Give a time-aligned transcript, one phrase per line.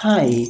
[0.00, 0.44] Hi,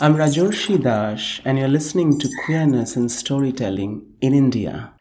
[0.00, 4.94] I'm Rajorshi Dash, and you're listening to Queerness and Storytelling in India.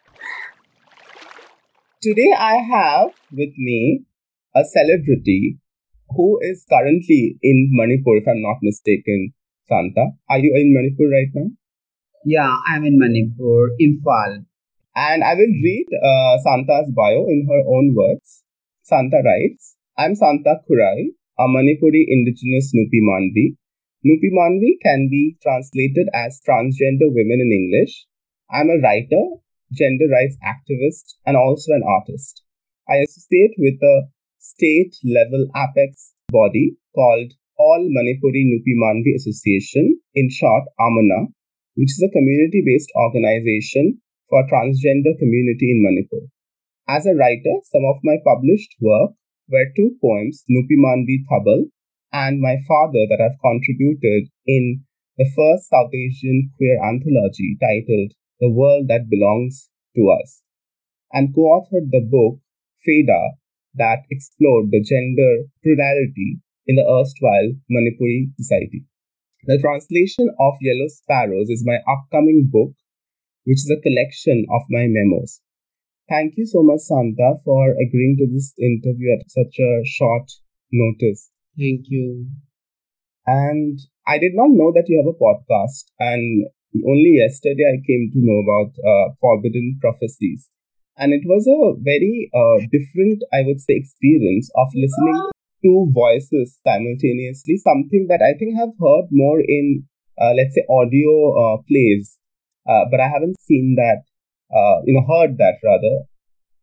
[2.00, 4.06] Today, I have with me
[4.56, 5.58] a celebrity
[6.16, 9.34] who is currently in Manipur, if I'm not mistaken.
[9.68, 11.50] Santa, are you in Manipur right now?
[12.24, 14.46] Yeah, I'm in Manipur, Imphal.
[14.96, 18.44] And I will read uh, Santa's bio in her own words.
[18.84, 21.08] Santa writes, I'm Santa Khurai,
[21.40, 23.58] a Manipuri indigenous Nupi Maanbi.
[24.00, 28.06] Nupi Maanbi can be translated as transgender women in English.
[28.50, 32.44] I'm a writer, gender rights activist, and also an artist.
[32.88, 40.30] I associate with a state level apex body called All Manipuri Nupi Maanbi Association, in
[40.30, 41.34] short, AMANA,
[41.76, 46.24] which is a community based organization for transgender community in Manipur.
[46.88, 49.12] As a writer, some of my published work
[49.50, 51.68] were two poems, Nupi Maanbi Thabal
[52.12, 54.84] and My Father, that I've contributed in
[55.18, 60.44] the first South Asian queer anthology titled The World That Belongs to Us,
[61.12, 62.40] and co authored the book
[62.88, 63.38] Feda
[63.76, 68.86] that explored the gender plurality in the erstwhile Manipuri society.
[69.46, 72.74] The translation of Yellow Sparrows is my upcoming book,
[73.46, 75.42] which is a collection of my memos.
[76.10, 80.32] Thank you so much, Santa, for agreeing to this interview at such a short
[80.72, 81.32] notice.
[81.60, 82.28] Thank you.
[83.28, 86.48] And I did not know that you have a podcast, and
[86.86, 90.50] only yesterday I came to know about uh, Forbidden Prophecies.
[90.98, 95.30] And it was a very uh, different, I would say, experience of listening
[95.64, 99.86] to voices simultaneously, something that I think I've heard more in,
[100.22, 102.18] uh, let's say, audio uh, plays,
[102.68, 104.04] uh, but I haven't seen that,
[104.52, 106.06] uh, you know, heard that rather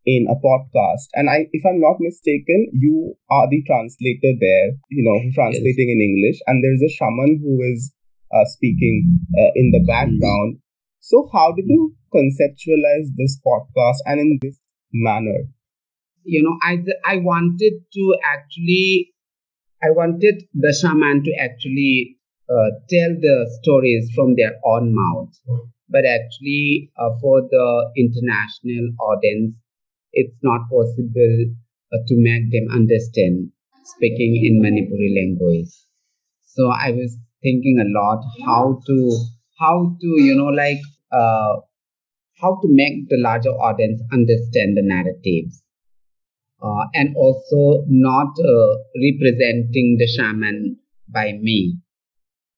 [0.06, 1.10] in a podcast.
[1.14, 5.94] And I, if I'm not mistaken, you are the translator there, you know, translating yes.
[5.94, 7.92] in English, and there's a shaman who is
[8.32, 10.58] uh, speaking uh, in the background.
[11.00, 14.58] So, how did you conceptualize this podcast and in this
[14.92, 15.50] manner?
[16.26, 16.76] you know i
[17.12, 19.12] i wanted to actually
[19.82, 22.18] i wanted the shaman to actually
[22.54, 25.32] uh, tell the stories from their own mouth
[25.88, 27.66] but actually uh, for the
[27.96, 29.54] international audience
[30.22, 31.36] it's not possible
[31.92, 33.50] uh, to make them understand
[33.94, 35.72] speaking in manipuri language.
[36.54, 38.96] So i was thinking a lot how to
[39.60, 40.82] how to you know like
[41.12, 41.54] uh,
[42.40, 45.62] how to make the larger audience understand the narratives.
[46.62, 48.72] Uh, and also not uh,
[49.06, 50.78] representing the shaman
[51.08, 51.76] by me.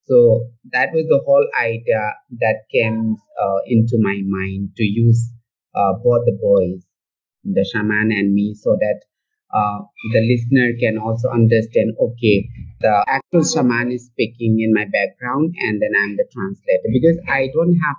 [0.06, 5.30] So that was the whole idea that came uh, into my mind to use
[5.74, 6.82] uh, both the boys,
[7.44, 9.00] the shaman and me, so that
[9.54, 9.80] uh,
[10.12, 12.48] the listener can also understand okay,
[12.80, 16.88] the actual shaman is speaking in my background, and then I'm the translator.
[16.92, 17.96] Because I don't have,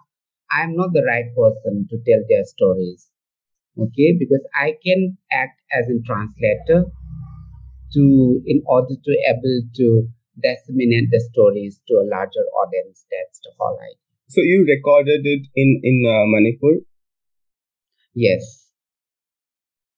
[0.51, 3.09] I'm not the right person to tell their stories
[3.77, 4.15] okay?
[4.19, 6.85] Because i can act as a translator
[7.93, 10.07] to in order to able to
[10.41, 13.05] disseminate the stories to a larger audience.
[13.11, 16.85] That's the whole idea so you recorded it in in uh, manipur?
[18.13, 18.68] Yes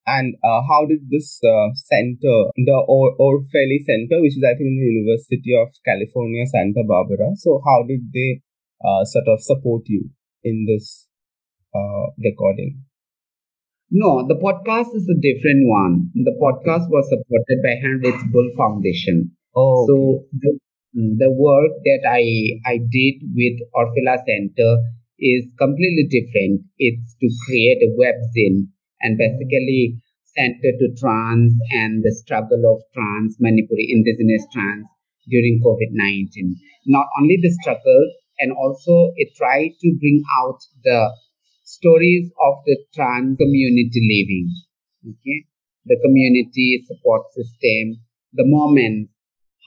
[0.07, 4.67] and uh, how did this uh, center the or- orfeli center which is i think
[4.73, 8.41] in the university of california santa barbara so how did they
[8.83, 10.09] uh, sort of support you
[10.43, 11.07] in this
[11.75, 12.81] uh, recording
[13.93, 16.11] no, the podcast is a different one.
[16.15, 19.35] The podcast was supported by Heinrich Böll Foundation.
[19.53, 20.59] Oh, so the,
[20.95, 22.23] mm, the work that I
[22.63, 24.79] I did with Orfalea Center
[25.19, 26.63] is completely different.
[26.77, 30.01] It's to create a web zine and basically
[30.35, 34.85] center to trans and the struggle of trans Manipuri indigenous trans
[35.29, 36.55] during COVID nineteen.
[36.87, 38.03] Not only the struggle,
[38.39, 41.11] and also it tried to bring out the
[41.63, 44.47] stories of the trans community living.
[45.03, 45.45] Okay,
[45.85, 48.01] the community support system,
[48.33, 49.09] the moment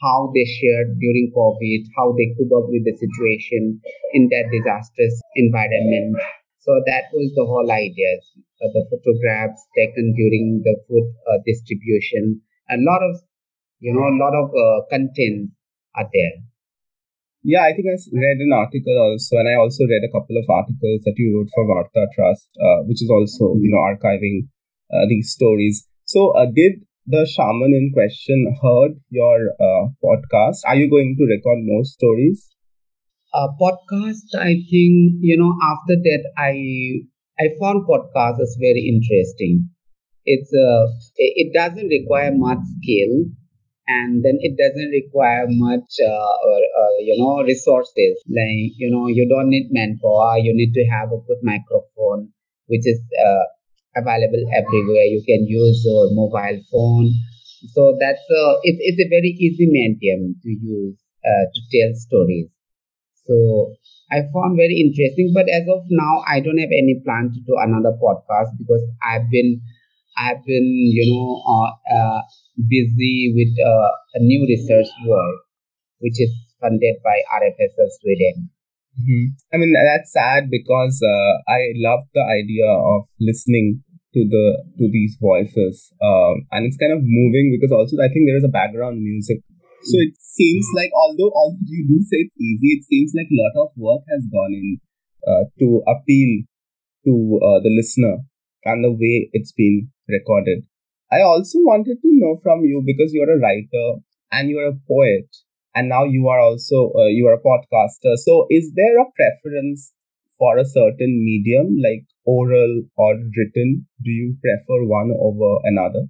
[0.01, 3.79] how they shared during COVID, how they cope up with the situation
[4.13, 6.17] in that disastrous environment.
[6.65, 8.09] So that was the whole idea.
[8.57, 13.21] Uh, the photographs taken during the food uh, distribution, a lot of,
[13.79, 15.51] you know, a lot of uh, content
[15.95, 16.41] are there.
[17.43, 20.49] Yeah, I think I read an article also, and I also read a couple of
[20.49, 24.49] articles that you wrote for Varta Trust, uh, which is also you know archiving
[24.89, 25.85] uh, these stories.
[26.05, 30.65] So, uh, did the shaman in question heard your uh, podcast?
[30.65, 32.54] Are you going to record more stories?
[33.35, 35.53] Uh, podcast, I think you know.
[35.71, 36.53] After that, I
[37.43, 39.69] I found podcast is very interesting.
[40.25, 40.85] It's uh,
[41.17, 43.13] it doesn't require much skill,
[43.87, 49.07] and then it doesn't require much uh, or, uh, you know resources like you know
[49.07, 52.29] you don't need manpower you need to have a good microphone
[52.67, 53.45] which is uh,
[53.95, 57.11] available everywhere you can use your mobile phone
[57.73, 62.49] so that's a it's, it's a very easy medium to use uh, to tell stories
[63.25, 63.73] so
[64.11, 67.57] i found very interesting but as of now i don't have any plan to do
[67.61, 69.61] another podcast because i've been
[70.17, 72.21] i've been you know uh, uh,
[72.57, 75.39] busy with uh, a new research work,
[75.99, 76.31] which is
[76.61, 78.49] funded by RFSL Sweden.
[78.95, 79.25] Mm-hmm.
[79.53, 83.83] I mean, that's sad because uh, I love the idea of listening
[84.13, 88.27] to the to these voices, um, and it's kind of moving because also I think
[88.27, 89.43] there is a background music.
[89.85, 93.37] So it seems like although although you do say it's easy, it seems like a
[93.37, 94.81] lot of work has gone in
[95.27, 96.43] uh, to appeal
[97.05, 98.25] to uh, the listener
[98.65, 100.65] and the way it's been recorded.
[101.11, 104.01] I also wanted to know from you because you're a writer
[104.31, 105.29] and you're a poet
[105.75, 108.17] and now you are also uh, you are a podcaster.
[108.17, 109.93] So is there a preference
[110.39, 113.87] for a certain medium like oral or written?
[114.03, 116.07] Do you prefer one over another?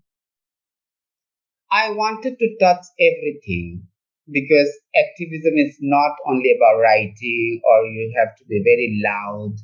[1.75, 3.83] I wanted to touch everything
[4.31, 9.55] because activism is not only about writing or you have to be very loud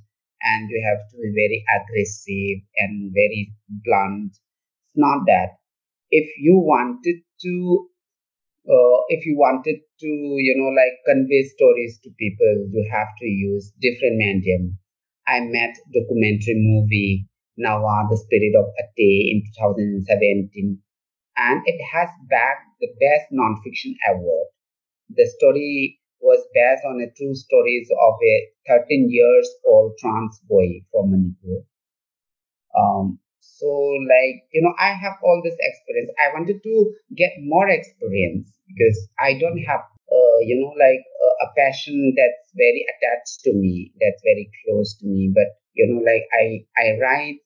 [0.43, 3.53] and you have to be very aggressive and very
[3.85, 4.31] blunt.
[4.33, 5.51] It's not that.
[6.09, 7.87] If you wanted to
[8.67, 13.25] uh, if you wanted to you know like convey stories to people you have to
[13.25, 14.77] use different medium.
[15.25, 17.27] I met documentary movie
[17.57, 20.79] nawa the spirit of Ate in 2017
[21.37, 24.47] and it has bagged the best nonfiction award
[25.09, 28.35] the story was based on a true stories of a
[28.67, 31.63] 13 years old trans boy from manipur
[32.77, 36.11] um, so, like, you know, I have all this experience.
[36.19, 41.01] I wanted to get more experience because I don't have, uh, you know, like
[41.41, 45.31] a passion that's very attached to me, that's very close to me.
[45.33, 47.39] But, you know, like I, I write,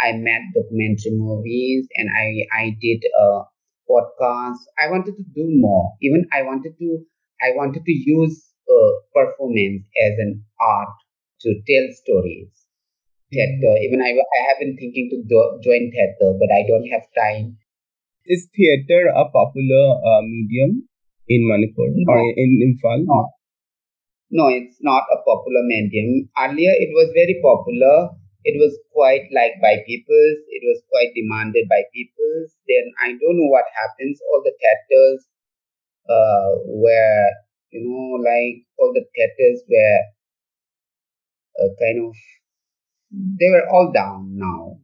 [0.00, 3.42] I made documentary movies and I, I did a
[3.88, 4.58] podcast.
[4.78, 5.94] I wanted to do more.
[6.02, 7.04] Even I wanted to,
[7.42, 10.94] I wanted to use uh, performance as an art
[11.40, 12.68] to tell stories
[13.32, 13.72] theater.
[13.84, 17.56] Even I, I have been thinking to do, join theater, but I don't have time.
[18.26, 20.88] Is theater a popular uh, medium
[21.28, 22.12] in Manipur no.
[22.12, 23.04] or in Imphal?
[23.04, 23.28] No.
[24.30, 26.28] no, it's not a popular medium.
[26.36, 28.10] Earlier, it was very popular.
[28.44, 30.26] It was quite liked by people.
[30.48, 32.34] It was quite demanded by people.
[32.68, 34.20] Then I don't know what happens.
[34.30, 35.26] All the theaters
[36.08, 37.28] uh, were,
[37.72, 40.00] you know, like all the theaters were
[41.60, 42.14] uh, kind of
[43.12, 44.78] they were all down now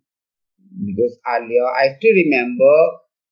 [0.86, 2.74] because earlier I still remember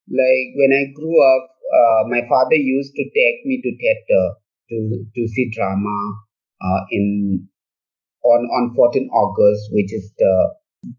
[0.09, 1.49] like when I grew up
[1.79, 4.25] uh, my father used to take me to theater
[4.69, 5.97] to to see drama
[6.61, 7.47] uh, in
[8.23, 10.33] on on 14 August which is the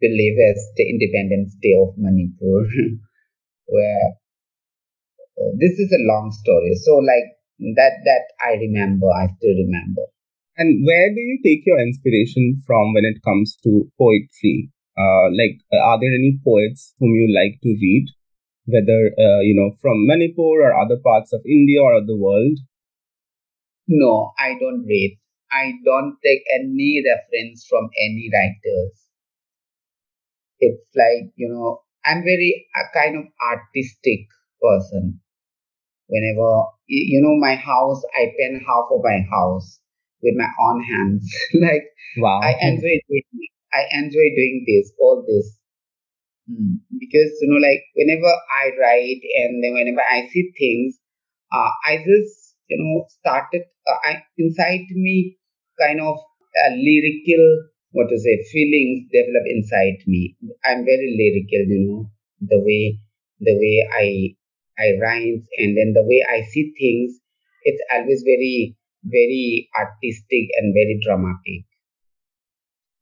[0.00, 2.69] believed as the Independence Day of Manipur
[3.67, 4.06] where
[5.38, 7.37] uh, this is a long story so like
[7.76, 10.09] that that I remember I still remember
[10.56, 14.71] and where do you take your inspiration from when it comes to poetry?
[14.97, 18.06] Uh, like, uh, are there any poets whom you like to read,
[18.67, 22.59] whether uh, you know from Manipur or other parts of India or the world?
[23.88, 25.19] No, I don't read.
[25.54, 28.92] I don't take any reference from any writers.
[30.58, 34.26] It's like you know, I'm very a kind of artistic
[34.61, 35.20] person.
[36.08, 39.80] Whenever you know my house, I paint half of my house
[40.23, 41.30] with my own hands.
[41.61, 41.84] like
[42.18, 42.40] wow.
[42.42, 45.58] I enjoy doing I enjoy doing this, all this.
[46.50, 46.80] Mm.
[46.99, 50.99] Because you know, like whenever I write and then whenever I see things,
[51.52, 55.37] uh, I just you know started uh, I inside me
[55.81, 56.16] kind of
[56.66, 60.37] a lyrical what to say feelings develop inside me.
[60.64, 62.99] I'm very lyrical, you know, the way
[63.40, 64.35] the way I
[64.78, 67.21] I write and then the way I see things.
[67.62, 71.64] It's always very very artistic and very dramatic.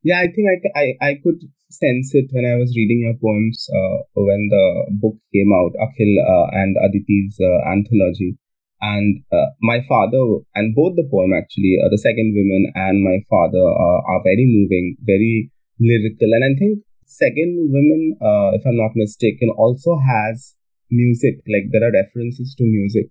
[0.03, 3.67] Yeah, I think I, I, I could sense it when I was reading your poems
[3.71, 8.37] uh, when the book came out, Akhil uh, and Aditi's uh, anthology.
[8.83, 13.23] And uh, my father, and both the poem actually, uh, the second women and my
[13.31, 16.35] father uh, are very moving, very lyrical.
[16.35, 18.19] And I think second women,
[18.59, 20.55] if I'm not mistaken, also has
[20.91, 23.07] music, like there are references to music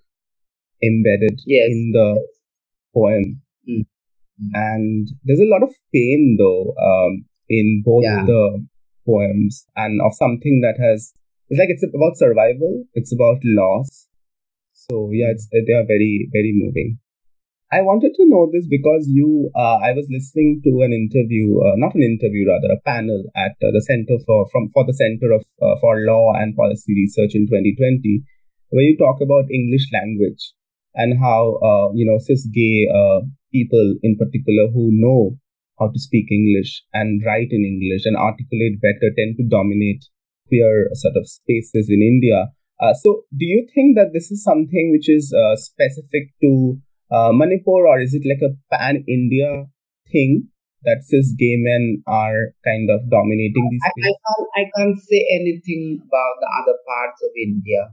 [0.83, 1.69] embedded yes.
[1.69, 2.27] in the
[2.93, 3.41] poem.
[3.69, 3.85] Mm.
[4.53, 8.25] And there's a lot of pain though um, in both yeah.
[8.25, 8.65] the
[9.05, 11.13] poems and of something that has
[11.49, 14.07] it's like it's about survival, it's about loss.
[14.89, 16.99] So yeah, it's, they are very very moving.
[17.71, 21.79] I wanted to know this because you, uh, I was listening to an interview, uh,
[21.79, 25.31] not an interview, rather a panel at uh, the Center for from for the Center
[25.31, 28.27] of uh, for Law and Policy Research in 2020,
[28.75, 30.51] where you talk about English language
[30.95, 33.23] and how uh, you know cis gay uh,
[33.55, 35.39] people in particular who know
[35.79, 40.03] how to speak English and write in English and articulate better tend to dominate
[40.51, 42.51] queer sort of spaces in India.
[43.01, 47.99] So, do you think that this is something which is specific to uh, Manipur, or
[47.99, 49.67] is it like a pan India
[50.11, 50.47] thing
[50.83, 53.83] that cis gay men are kind of dominating these?
[53.83, 57.91] I, I, can't, I can't say anything about the other parts of India,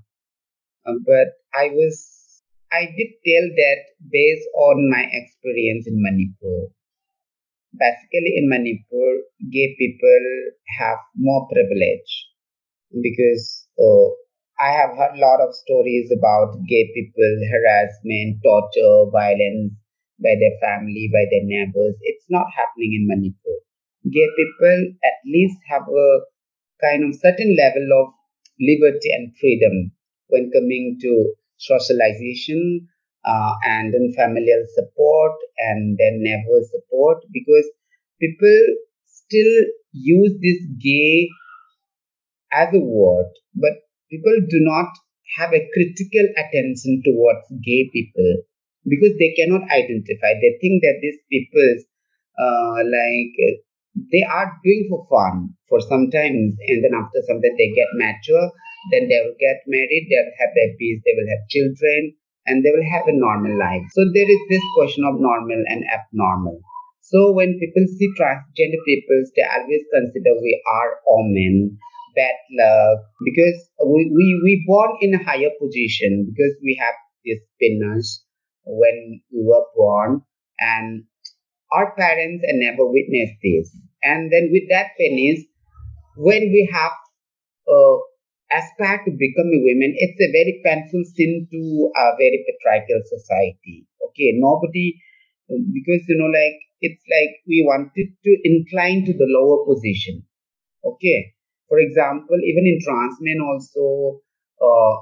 [0.87, 3.81] um, but I was I did tell that
[4.11, 6.71] based on my experience in Manipur.
[7.75, 9.11] Basically, in Manipur,
[9.51, 10.25] gay people
[10.79, 12.29] have more privilege
[13.03, 14.09] because uh,
[14.61, 19.73] I have heard a lot of stories about gay people, harassment, torture, violence
[20.23, 21.97] by their family, by their neighbors.
[22.03, 23.59] It's not happening in Manipur.
[24.11, 26.21] Gay people at least have a
[26.81, 28.15] kind of certain level of
[28.61, 29.93] liberty and freedom
[30.29, 32.89] when coming to socialization
[33.25, 37.67] uh, and then familial support and then neighbor support because
[38.21, 38.59] people
[39.07, 39.53] still
[39.93, 41.29] use this gay
[42.53, 43.73] as a word, but
[44.11, 44.89] people do not
[45.37, 48.43] have a critical attention towards gay people
[48.89, 50.33] because they cannot identify.
[50.41, 51.71] They think that these people,
[52.41, 53.57] uh, like, uh,
[54.13, 57.91] they are doing for fun for some time, and then after some time they get
[57.99, 58.49] mature,
[58.93, 62.15] then they will get married, they will have babies, they will have children,
[62.47, 63.83] and they will have a normal life.
[63.93, 66.63] So there is this question of normal and abnormal.
[67.03, 71.77] So when people see transgender people, they always consider we are omen
[72.15, 77.39] bad luck because we, we, we born in a higher position because we have this
[77.61, 78.25] penis
[78.65, 80.23] when we were born
[80.59, 81.05] and
[81.73, 83.77] our parents never witnessed this.
[84.03, 85.45] And then with that penis,
[86.17, 86.93] when we have
[87.69, 87.97] uh,
[88.53, 93.87] aspire to become a woman, it's a very painful sin to a very patriarchal society.
[94.09, 95.01] Okay, nobody,
[95.49, 100.25] because you know, like it's like we wanted to incline to the lower position.
[100.85, 101.35] Okay,
[101.69, 104.21] for example, even in trans men also,
[104.61, 104.97] uh,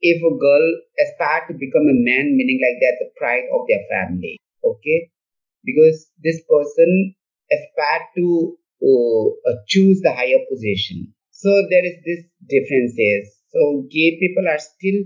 [0.00, 0.66] if a girl
[1.00, 5.10] aspire to become a man, meaning like that's the pride of their family, okay?
[5.64, 7.14] Because this person
[7.50, 11.14] aspire to uh, choose the higher position.
[11.30, 13.36] So there is this differences.
[13.52, 15.04] So gay people are still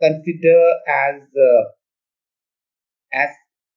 [0.00, 1.64] considered as uh,
[3.12, 3.30] as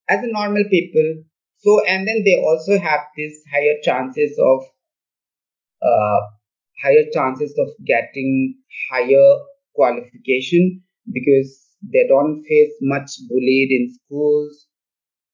[0.09, 1.23] as normal people.
[1.57, 4.63] So and then they also have this higher chances of
[5.81, 6.19] uh,
[6.83, 8.55] higher chances of getting
[8.91, 9.29] higher
[9.75, 10.81] qualification
[11.11, 11.49] because
[11.93, 14.67] they don't face much bullied in schools.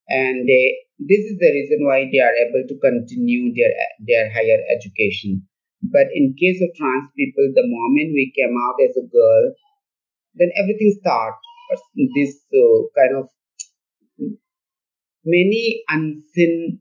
[0.09, 3.73] And they, this is the reason why they are able to continue their
[4.05, 5.47] their higher education.
[5.83, 9.53] But in case of trans people the moment we came out as a girl
[10.35, 11.37] then everything starts
[12.15, 13.29] this uh, kind of
[15.25, 16.79] many unseen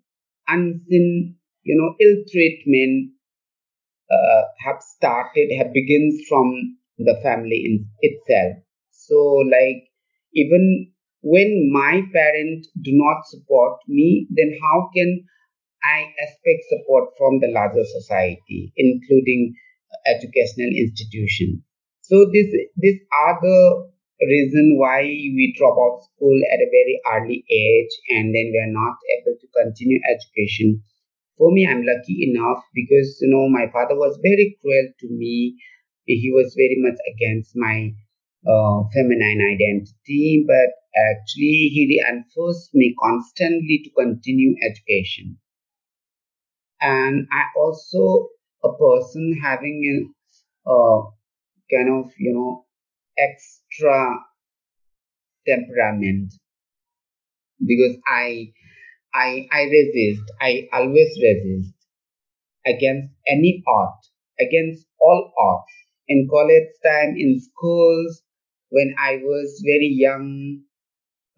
[0.49, 1.37] unseen
[1.69, 3.12] you know ill treatment
[4.11, 8.56] uh, have started have begins from the family in itself.
[8.90, 9.16] So
[9.50, 9.88] like
[10.35, 10.92] even
[11.23, 15.25] when my parents do not support me then how can
[15.85, 19.54] i expect support from the larger society including
[20.06, 21.62] educational institutions
[22.00, 23.90] so this these are the
[24.23, 28.75] reason why we drop out school at a very early age and then we are
[28.75, 30.82] not able to continue education
[31.38, 35.56] for me, I'm lucky enough because, you know, my father was very cruel to me.
[36.06, 37.92] He was very much against my
[38.46, 45.38] uh, feminine identity, but actually, he reinforced me constantly to continue education.
[46.82, 48.28] And I also
[48.64, 50.12] a person having
[50.66, 51.00] a
[51.70, 52.66] kind of, you know,
[53.18, 54.16] extra
[55.46, 56.32] temperament
[57.64, 58.52] because I
[59.14, 61.75] I, I resist, I always resist
[62.66, 63.99] against any art,
[64.40, 65.66] against all art.
[66.09, 68.23] In college time, in schools,
[68.71, 70.62] when I was very young.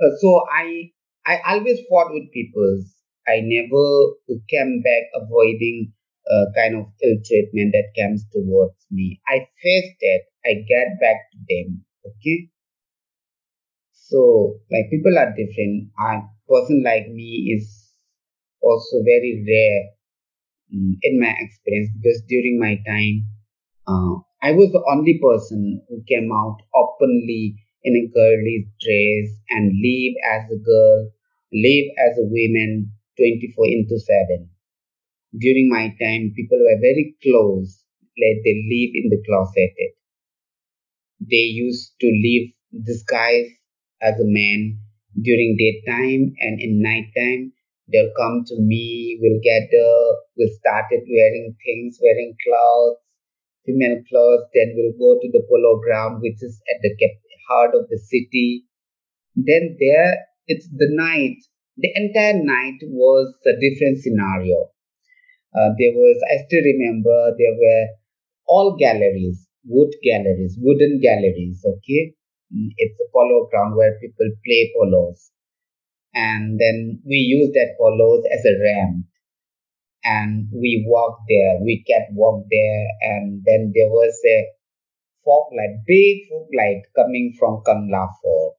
[0.00, 0.92] Uh, so I,
[1.26, 2.82] I always fought with people.
[3.28, 4.14] I never
[4.50, 5.92] came back avoiding
[6.30, 9.20] uh, kind of ill treatment that comes towards me.
[9.28, 10.22] I faced it.
[10.46, 11.84] I get back to them.
[12.06, 12.48] Okay.
[14.14, 15.90] So like people are different.
[15.98, 17.66] A person like me is
[18.62, 19.82] also very rare
[20.74, 23.26] um, in my experience because during my time,
[23.88, 29.72] uh, I was the only person who came out openly in a girlish dress and
[29.82, 31.10] live as a girl,
[31.52, 34.50] live as a woman 24 into 7.
[35.38, 37.84] During my time, people were very close,
[38.18, 39.74] like they live in the closet.
[41.18, 43.50] They used to live disguised
[44.04, 44.78] as a man
[45.22, 47.52] during daytime and in nighttime
[47.92, 49.92] they'll come to me, we'll gather,
[50.36, 52.96] we'll started wearing things, wearing clothes,
[53.66, 56.94] female clothes, then we'll go to the polo ground, which is at the
[57.48, 58.64] heart of the city.
[59.36, 61.36] Then there, it's the night.
[61.76, 64.70] The entire night was a different scenario.
[65.54, 67.86] Uh, there was, I still remember, there were
[68.46, 72.14] all galleries, wood galleries, wooden galleries, okay?
[72.76, 75.30] It's a polo ground where people play polos.
[76.14, 79.06] And then we use that polos as a ramp.
[80.04, 84.48] And we walk there, we cat walk there, and then there was a
[85.24, 88.56] fog light, big fog light coming from Kangla Fort.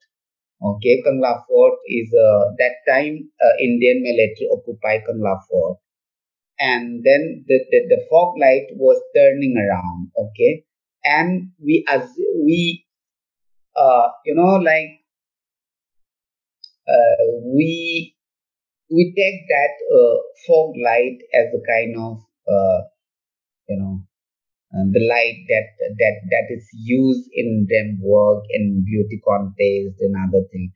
[0.63, 5.77] Okay, Kangla Fort is uh, that time uh, Indian military occupied Kangla Fort,
[6.59, 10.09] and then the, the, the fog light was turning around.
[10.17, 10.65] Okay,
[11.03, 12.09] and we as
[12.43, 12.84] we
[13.75, 15.01] uh, you know like
[16.87, 17.23] uh,
[17.55, 18.15] we
[18.91, 22.17] we take that uh, fog light as a kind of
[22.47, 22.81] uh,
[23.69, 24.01] you know
[24.91, 25.67] the light that
[25.99, 30.71] that that is used in them work in beauty contest and other things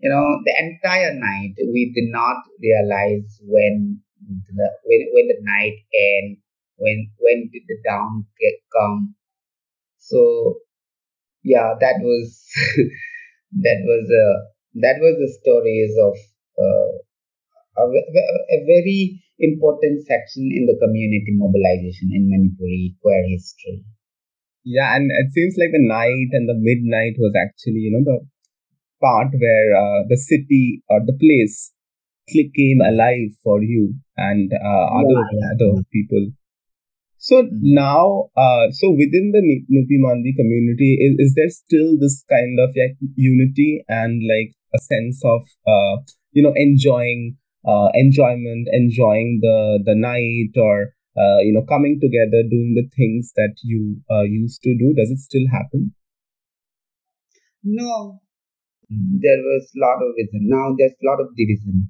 [0.00, 5.78] you know the entire night we did not realize when the when, when the night
[5.94, 6.38] end
[6.76, 9.14] when when did the dawn get come.
[9.98, 10.60] So
[11.52, 12.28] yeah that was
[13.66, 14.36] that was uh,
[14.84, 16.14] that was the stories of
[16.66, 16.90] uh,
[17.80, 23.84] a, a very important section in the community mobilization in Manipuri queer history.
[24.64, 28.26] Yeah, and it seems like the night and the midnight was actually, you know, the
[29.00, 31.72] part where uh, the city or the place
[32.28, 36.28] came alive for you and uh, other yeah, other people.
[37.18, 37.74] So mm-hmm.
[37.74, 42.70] now, uh, so within the Nupi Maanbi community, is, is there still this kind of
[42.70, 46.02] like unity and like a sense of, uh,
[46.32, 52.46] you know, enjoying uh, enjoyment, enjoying the the night, or uh, you know, coming together,
[52.48, 54.94] doing the things that you uh, used to do?
[54.94, 55.94] Does it still happen?
[57.64, 58.20] No,
[58.88, 60.48] there was a lot of reason.
[60.48, 61.88] Now there's a lot of division.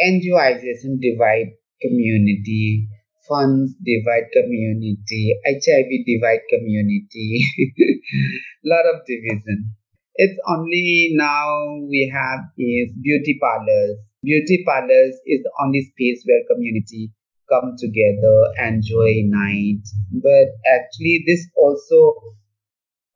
[0.00, 2.88] NGOization divide community,
[3.28, 7.44] funds divide community, HIV divide community,
[8.64, 9.74] lot of division.
[10.16, 16.42] It's only now we have is beauty parlors Beauty parlors is the only space where
[16.50, 17.12] community
[17.48, 19.78] come together, enjoy night.
[20.10, 22.34] But actually, this also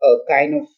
[0.01, 0.69] a kind of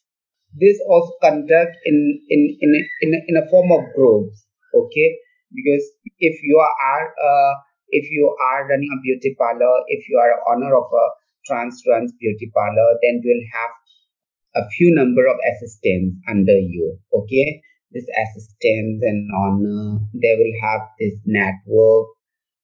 [0.54, 2.70] this also conduct in in in
[3.02, 4.46] in a, in a form of groups.
[4.74, 5.18] Okay,
[5.52, 5.84] because
[6.18, 7.54] if you are uh,
[7.88, 11.06] if you are running a beauty parlor, if you are owner of a
[11.46, 16.98] trans runs beauty parlor, then you will have a few number of assistants under you.
[17.12, 17.60] Okay,
[17.92, 20.00] this assistants and honor.
[20.14, 22.08] They will have this network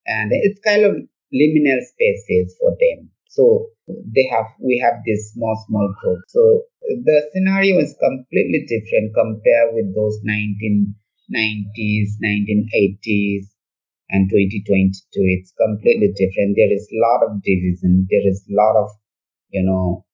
[0.07, 0.93] and it's kind of
[1.33, 3.11] liminal spaces for them.
[3.29, 6.21] So they have we have this small small group.
[6.29, 13.47] So the scenario is completely different compared with those 1990s, 1980s,
[14.11, 15.01] and 2022.
[15.15, 16.57] It's completely different.
[16.57, 18.07] There is a lot of division.
[18.11, 18.91] There is a lot of
[19.51, 20.05] you know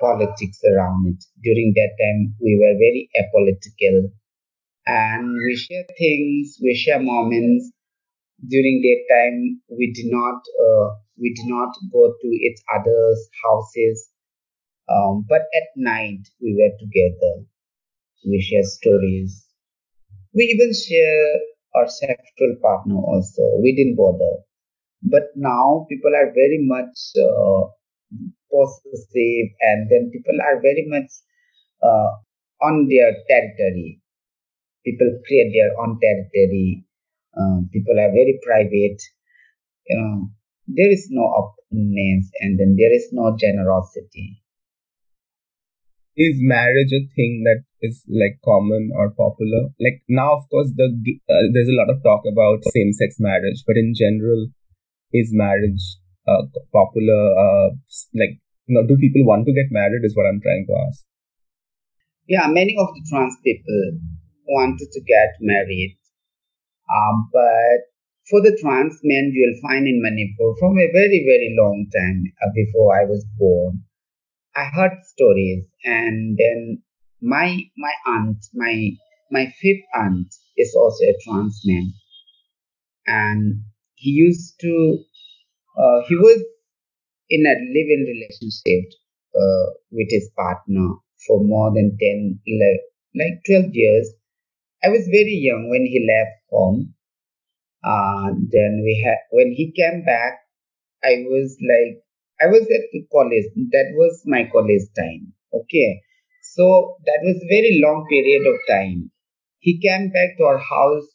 [0.00, 1.24] politics around it.
[1.42, 4.10] During that time, we were very apolitical
[4.86, 7.70] and we share things, we share moments.
[8.48, 14.10] During that time we did not uh, we did not go to each other's houses,
[14.88, 17.46] um, but at night we were together.
[18.26, 19.46] We share stories.
[20.34, 23.42] We even share our sexual partner also.
[23.62, 24.42] We didn't bother.
[25.02, 27.68] But now people are very much uh,
[28.50, 31.10] possessive, and then people are very much
[31.82, 32.10] uh,
[32.66, 34.00] on their territory
[34.86, 36.86] people create their own territory.
[37.36, 39.02] Um, people are very private.
[39.88, 40.30] You know,
[40.68, 44.42] there is no openness, and then there is no generosity.
[46.16, 49.68] Is marriage a thing that is like common or popular?
[49.76, 50.88] Like now, of course, the
[51.28, 54.48] uh, there's a lot of talk about same-sex marriage, but in general,
[55.12, 55.84] is marriage
[56.26, 57.36] uh, popular?
[57.36, 57.76] Uh,
[58.16, 60.04] like, you know, do people want to get married?
[60.04, 61.04] Is what I'm trying to ask.
[62.26, 64.00] Yeah, many of the trans people
[64.48, 65.98] wanted to get married.
[66.90, 67.92] Um, but
[68.30, 72.50] for the trans men, you'll find in Manipur from a very, very long time uh,
[72.54, 73.85] before I was born,
[74.56, 76.82] I heard stories and then
[77.20, 78.90] my my aunt, my
[79.30, 81.92] my fifth aunt is also a trans man,
[83.06, 83.62] and
[83.94, 85.04] he used to
[85.78, 86.42] uh, he was
[87.30, 88.92] in a live-in relationship
[89.34, 90.88] uh, with his partner
[91.26, 92.78] for more than 10 11,
[93.16, 94.10] like 12 years.
[94.84, 96.94] I was very young when he left home.
[97.84, 100.40] Uh, then we had when he came back
[101.04, 102.02] i was like
[102.42, 103.46] i was at college.
[103.72, 105.32] That was my college time.
[105.52, 106.02] Okay.
[106.42, 109.10] So that was a very long period of time.
[109.60, 111.06] He came back to our house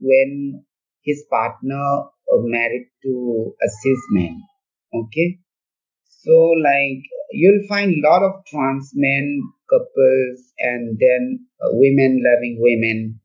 [0.00, 0.64] when
[1.02, 1.84] his partner
[2.32, 4.42] uh, married to a cis man.
[4.94, 5.38] Okay.
[6.06, 6.34] So
[6.68, 13.20] like you'll find a lot of trans men couples and then uh, women loving women.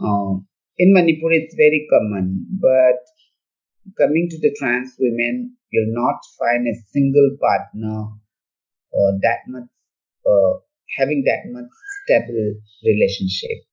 [0.00, 0.36] Uh,
[0.78, 3.00] in manipur it's very common but
[3.98, 7.98] coming to the trans women you'll not find a single partner
[8.96, 9.68] uh, that much
[10.26, 10.52] uh,
[10.98, 11.70] having that much
[12.04, 13.66] stable relationship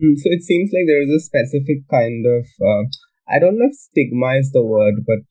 [0.00, 2.88] Mm, so it seems like there is a specific kind of uh,
[3.28, 5.22] I don't know if stigma is the word, but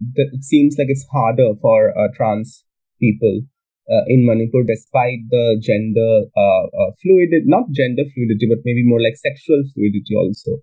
[0.00, 2.64] the, it seems like it's harder for uh, trans
[3.00, 3.42] people
[3.90, 9.02] uh, in Manipur, despite the gender uh, uh, fluidity, not gender fluidity, but maybe more
[9.02, 10.62] like sexual fluidity also.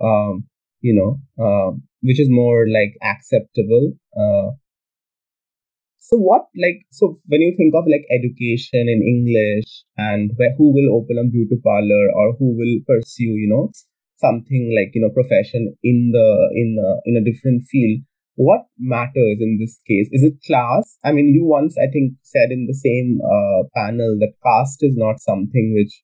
[0.00, 0.48] Um,
[0.84, 1.12] you know,
[1.44, 3.94] um, which is more like acceptable.
[4.12, 4.52] Uh,
[5.98, 10.68] so what like so when you think of like education in English and where who
[10.76, 13.72] will open a beauty parlor or who will pursue you know
[14.20, 18.04] something like you know profession in the in a, in a different field
[18.36, 22.50] what matters in this case is it class i mean you once i think said
[22.50, 26.02] in the same uh, panel that caste is not something which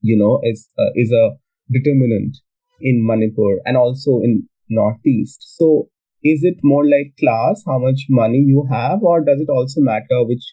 [0.00, 1.36] you know is uh, is a
[1.70, 2.38] determinant
[2.80, 5.88] in manipur and also in northeast so
[6.22, 10.24] is it more like class, how much money you have, or does it also matter
[10.24, 10.44] which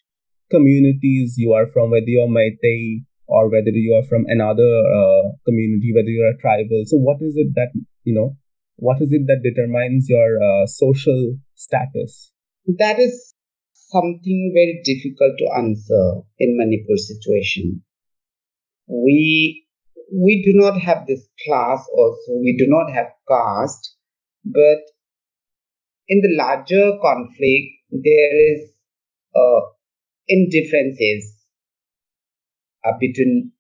[0.49, 5.91] communities you are from, whether you're Meitei or whether you are from another uh, community,
[5.93, 6.83] whether you're a tribal?
[6.85, 7.71] So, what is it that,
[8.03, 8.37] you know,
[8.77, 12.31] what is it that determines your uh, social status?
[12.77, 13.33] That is
[13.73, 17.83] something very difficult to answer in Manipur situation.
[18.87, 19.66] We
[20.11, 23.95] we do not have this class also, we do not have caste,
[24.45, 24.79] but
[26.07, 28.71] in the larger conflict, there is
[29.35, 29.61] uh,
[30.27, 31.35] indifferences
[32.85, 33.51] uh, between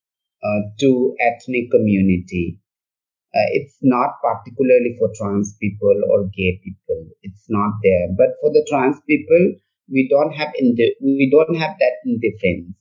[0.43, 2.59] uh, two ethnic community.
[3.35, 7.09] Uh, it's not particularly for trans people or gay people.
[7.23, 8.07] It's not there.
[8.17, 9.55] But for the trans people,
[9.89, 12.75] we don't have indi- we don't have that indifference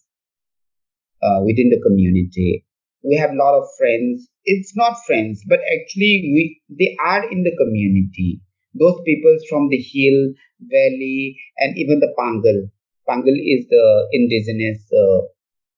[1.23, 2.66] uh, within the community.
[3.09, 4.29] We have a lot of friends.
[4.45, 8.40] It's not friends, but actually we they are in the community
[8.79, 12.69] those peoples from the hill, valley, and even the Pangal.
[13.09, 15.21] Pangal is the indigenous uh,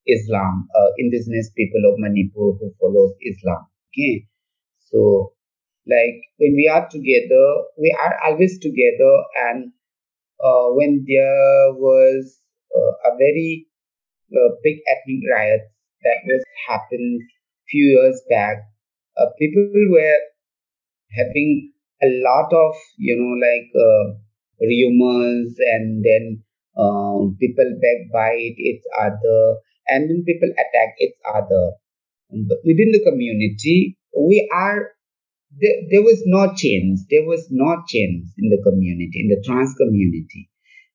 [0.07, 3.67] Islam, uh, indigenous people of Manipur who follows Islam.
[3.91, 4.27] Okay,
[4.91, 5.33] so
[5.87, 7.47] like when we are together,
[7.79, 9.15] we are always together,
[9.51, 9.73] and
[10.43, 12.41] uh, when there was
[12.75, 13.67] uh, a very
[14.33, 15.63] uh, big ethnic riot
[16.05, 17.23] that was happened
[17.71, 18.59] few years back,
[19.17, 20.19] uh, people were
[21.17, 24.05] having a lot of you know like uh,
[24.61, 26.43] rumors and then
[26.77, 29.57] uh, people backbite each other
[29.89, 31.73] and then people attack each other.
[32.31, 34.93] But within the community we are
[35.61, 37.01] there, there was no change.
[37.11, 40.51] There was no change in the community in the trans community.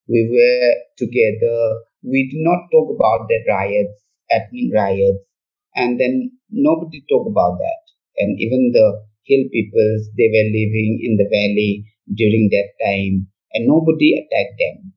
[0.08, 1.82] We were together.
[2.04, 5.24] We did not talk about the riots ethnic riots
[5.76, 7.82] and then nobody talked about that
[8.18, 13.68] and even the hill peoples, they were living in the valley during that time and
[13.68, 14.94] nobody attacked them.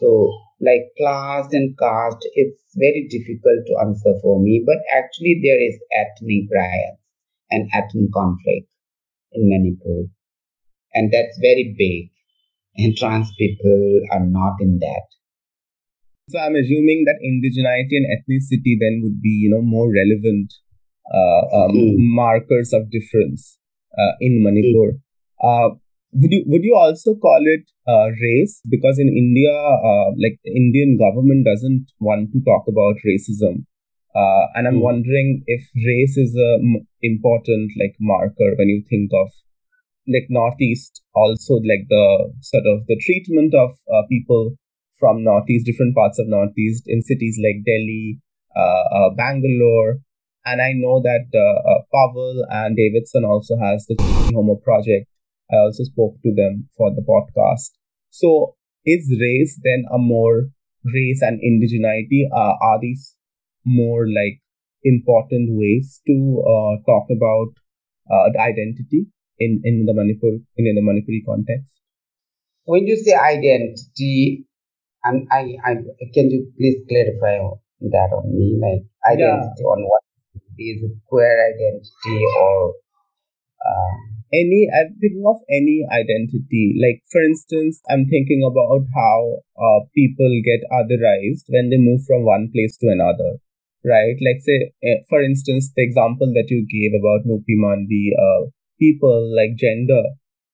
[0.00, 5.60] So, like class and caste, it's very difficult to answer for me, but actually, there
[5.60, 7.02] is ethnic riots
[7.50, 8.68] and ethnic conflict
[9.32, 10.10] in Manipur,
[10.94, 12.10] and that's very big,
[12.76, 15.06] and trans people are not in that.
[16.28, 20.52] So, I'm assuming that indigeneity and ethnicity then would be, you know, more relevant
[21.14, 21.94] uh, um, mm.
[21.98, 23.58] markers of difference
[23.96, 24.98] uh, in Manipur.
[25.40, 25.78] Mm.
[26.12, 27.70] would you would you also call it
[28.20, 28.60] race?
[28.68, 29.54] Because in India,
[30.18, 33.64] like the Indian government doesn't want to talk about racism.
[34.12, 34.88] Uh, and I'm mm.
[34.88, 39.30] wondering if race is a m- important like marker when you think of
[40.08, 44.56] like Northeast, also like the sort of the treatment of uh, people
[44.98, 48.18] from Northeast, different parts of Northeast in cities like Delhi,
[48.56, 50.00] uh, Bangalore,
[50.46, 53.96] and I know that uh, uh, Pavel and Davidson also has the
[54.32, 55.10] Homo project.
[55.50, 57.74] I also spoke to them for the podcast.
[58.10, 58.54] So
[58.84, 60.48] is race then a more
[60.84, 63.16] race and indigeneity uh, are these
[63.64, 64.40] more like
[64.84, 66.14] important ways to
[66.46, 67.50] uh, talk about
[68.08, 69.06] uh, identity
[69.40, 71.74] in, in the Manipur in, in the Manipuri context?
[72.64, 74.46] When you say identity,
[75.06, 75.72] and I, I
[76.12, 77.38] can you please clarify
[77.94, 79.70] that on me, like identity yeah.
[79.72, 80.02] on what
[80.58, 82.74] is queer identity or
[83.62, 83.92] uh,
[84.32, 86.74] any i'm thinking of any identity.
[86.80, 92.24] Like for instance i'm thinking about how uh, people get otherized when they move from
[92.24, 93.38] one place to another
[93.86, 94.18] right?
[94.18, 99.32] Like say uh, for instance the example that you gave about nupi maanbi uh, people
[99.38, 100.02] like gender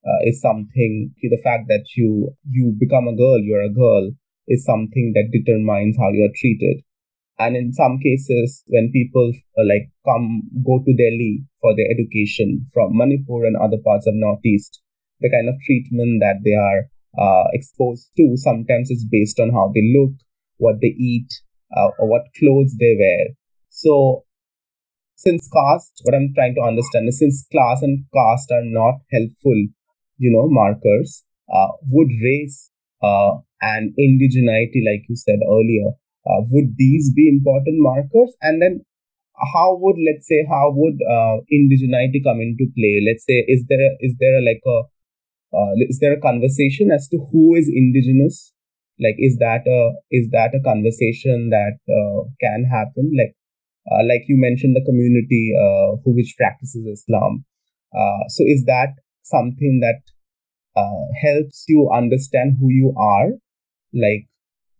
[0.04, 4.10] uh, is something the fact that you you become a girl you're a girl
[4.52, 6.84] is something that determines how you are treated.
[7.38, 12.68] And in some cases when people uh, like come go to delhi for their education
[12.72, 14.80] from manipur and other parts of northeast
[15.20, 19.72] the kind of treatment that they are uh, exposed to sometimes is based on how
[19.74, 20.12] they look
[20.58, 21.30] what they eat
[21.76, 23.34] uh, or what clothes they wear.
[23.70, 24.24] So
[25.16, 29.60] since caste what i'm trying to understand is since class and caste are not helpful
[30.18, 32.71] you know markers uh, would race
[33.02, 35.92] uh, and indigeneity like you said earlier
[36.26, 38.34] uh, would these be important markers?
[38.40, 38.84] And then
[39.54, 43.02] how would let's say how would uh, indigeneity come into play?
[43.06, 44.82] Let's say is there a, is there like a
[45.54, 48.52] uh, is there a conversation as to who is indigenous?
[49.00, 53.12] Like is that a is that a conversation that uh, can happen?
[53.16, 53.34] Like
[53.90, 57.44] uh, like you mentioned the community uh, who which practices Islam.
[57.94, 60.00] Uh, so is that something that
[60.76, 63.30] uh, helps you understand who you are,
[63.94, 64.28] like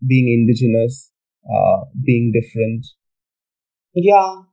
[0.07, 1.11] being indigenous
[1.49, 2.85] uh, being different?
[3.95, 4.43] Yeah,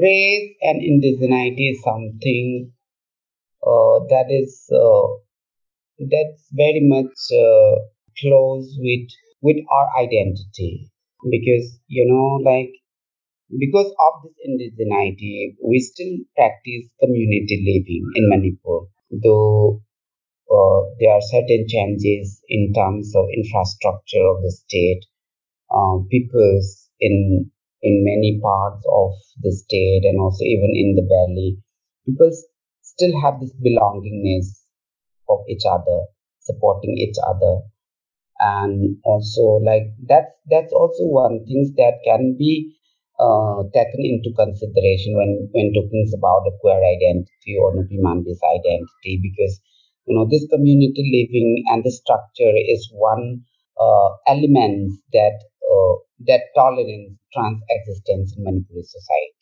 [0.00, 2.72] race and indigeneity is something
[3.62, 5.08] uh, that is uh,
[6.10, 7.74] that's very much uh,
[8.20, 9.08] close with
[9.42, 10.90] with our identity.
[11.30, 12.72] Because you know like
[13.64, 18.80] because of this indigeneity we still practice community living in manipur.
[19.10, 19.82] Though
[20.50, 25.04] uh, there are certain changes in terms of infrastructure of the state
[25.70, 27.50] uh, peoples in
[27.82, 31.58] in many parts of the state and also even in the valley,
[32.06, 32.30] people
[32.82, 34.62] still have this belongingness
[35.28, 36.06] of each other,
[36.40, 37.62] supporting each other,
[38.40, 42.74] and also like that's that's also one thing that can be
[43.20, 49.20] uh, taken into consideration when when talking about the queer identity or Nupi Maanbi's identity
[49.22, 49.60] because
[50.08, 53.42] you know this community living and the structure is one
[53.80, 55.38] uh, element that
[55.72, 55.94] uh,
[56.26, 59.34] that tolerance trans existence in Manipuri society.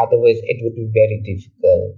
[0.00, 1.96] Otherwise, it would be very difficult.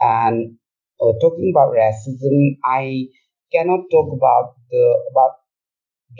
[0.00, 0.58] And
[1.00, 3.08] uh, talking about racism, I
[3.52, 5.32] cannot talk about the about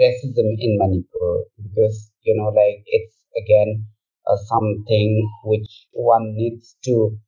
[0.00, 3.86] racism in Manipur because you know, like it's again
[4.26, 7.18] uh, something which one needs to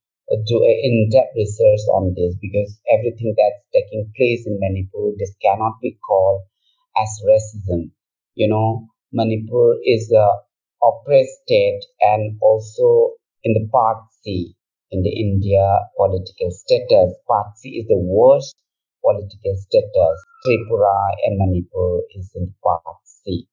[0.47, 5.99] do in-depth research on this because everything that's taking place in Manipur this cannot be
[6.07, 6.43] called
[6.97, 7.91] as racism
[8.37, 10.29] you know, Manipur is a
[10.87, 14.55] oppressed state and also in the Part C
[14.91, 17.17] in the India political status.
[17.27, 18.55] Part C is the worst
[19.03, 20.17] political status.
[20.45, 23.49] Tripura and Manipur is in Part C.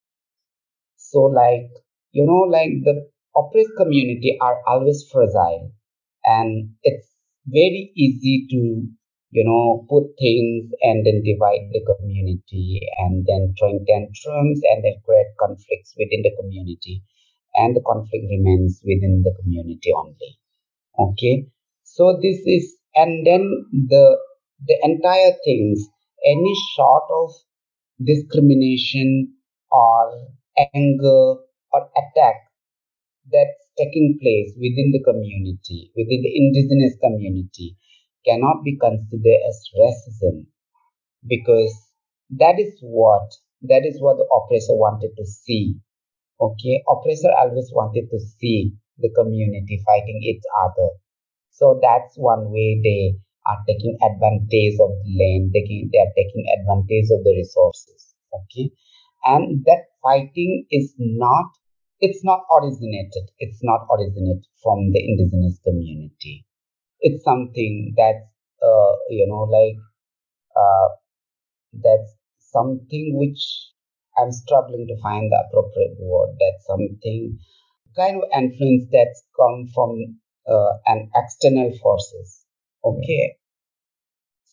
[0.98, 1.72] So, like,
[2.12, 5.72] you know, like the oppressed community are always fragile
[6.26, 7.08] and it's
[7.48, 8.88] very easy to
[9.34, 14.94] you know, put things and then divide the community and then throwing tantrums and then
[15.04, 17.02] create conflicts within the community.
[17.56, 20.38] And the conflict remains within the community only.
[21.00, 21.48] Okay.
[21.84, 23.42] So this is, and then
[23.74, 24.18] the,
[24.68, 25.82] the entire things,
[26.26, 27.32] any sort of
[28.06, 29.34] discrimination
[29.72, 30.30] or
[30.76, 31.42] anger
[31.74, 32.36] or attack
[33.32, 37.78] that's taking place within the community, within the indigenous community,
[38.26, 40.46] cannot be considered as racism
[41.28, 41.74] because
[42.30, 43.32] that is what
[43.64, 45.76] that is what the oppressor wanted to see.
[46.40, 46.84] Okay?
[46.88, 50.90] Oppressor always wanted to see the community fighting each other.
[51.52, 53.16] So that's one way they
[53.48, 58.16] are taking advantage of the land taking they are taking advantage of the resources.
[58.34, 58.72] Okay?
[59.24, 61.48] And that fighting is not
[62.06, 63.26] it's not originated.
[63.40, 66.46] It's not originated from the indigenous community.
[67.00, 68.28] It's something that's
[68.62, 69.78] uh, you know like
[70.64, 70.90] uh,
[71.86, 73.44] that's something which
[74.18, 76.36] i'm struggling to find the appropriate word.
[76.42, 77.40] That's something
[77.96, 82.46] kind of influence that's come from uh, an external forces.
[82.84, 83.38] Okay.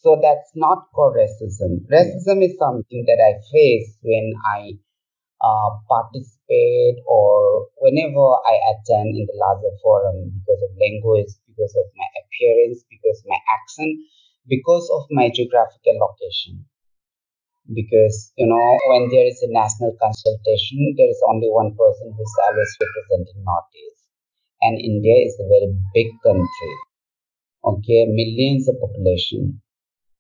[0.02, 1.86] So that's not called racism.
[1.90, 4.78] Racism is something that i face when i
[5.40, 11.86] uh, participate or whenever I attend in the larger forum because of language, because of
[11.96, 13.98] my appearance, because my accent,
[14.48, 16.66] because of my geographical location.
[17.72, 22.22] Because you know, when there is a national consultation, there is only one person who
[22.22, 24.02] is always representing Northeast,
[24.60, 26.74] and India is a very big country.
[27.64, 29.62] Okay, millions of population.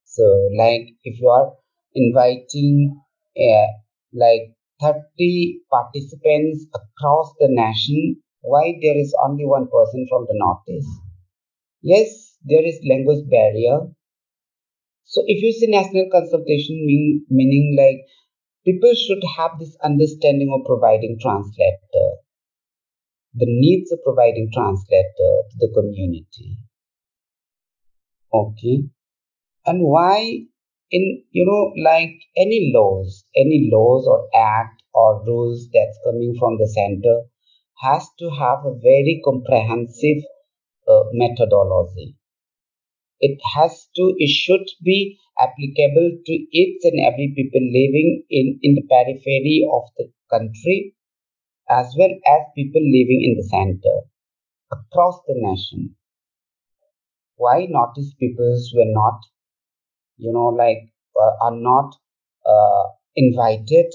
[0.04, 0.24] So,
[0.56, 1.52] like, if you are
[1.94, 3.00] inviting,
[3.36, 3.68] uh,
[4.12, 10.88] like 30 participants across the nation, why there is only one person from the northeast?
[11.82, 13.88] Yes, there is language barrier.
[15.04, 18.06] So if you see national consultation mean, meaning like
[18.64, 22.08] people should have this understanding of providing translator,
[23.34, 26.58] the needs of providing translator to the community.
[28.32, 28.84] Okay.
[29.66, 30.46] And why
[30.90, 36.58] in you know like any laws any laws or act or rules that's coming from
[36.58, 37.16] the center
[37.82, 40.22] has to have a very comprehensive
[40.88, 42.16] uh, methodology.
[43.20, 48.74] It has to it should be applicable to each and every people living in in
[48.74, 50.96] the periphery of the country
[51.68, 54.02] as well as people living in the center
[54.72, 55.96] across the nation.
[57.34, 59.18] Why notice peoples were not
[60.20, 60.82] you know like
[61.20, 61.94] uh, are not
[62.46, 62.84] uh,
[63.16, 63.86] invited.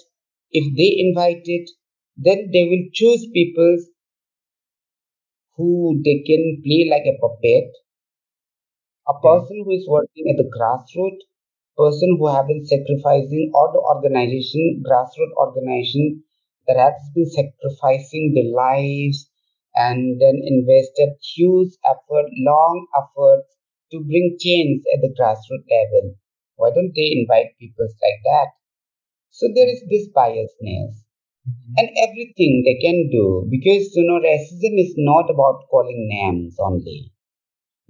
[0.52, 1.70] If they invited
[2.18, 3.78] then they will choose people
[5.58, 7.74] who they can play like a puppet.
[9.08, 11.24] A person who is working at the grassroots
[11.78, 16.24] person who have been sacrificing or the organization grassroots organization
[16.68, 19.30] that has been sacrificing their lives
[19.76, 23.55] and then invested huge effort long efforts
[23.96, 26.16] to bring change at the grassroots level.
[26.58, 28.52] Why don't they invite people like that?
[29.32, 30.96] So there is this biasness
[31.48, 31.74] mm-hmm.
[31.78, 37.12] and everything they can do because you know racism is not about calling names only.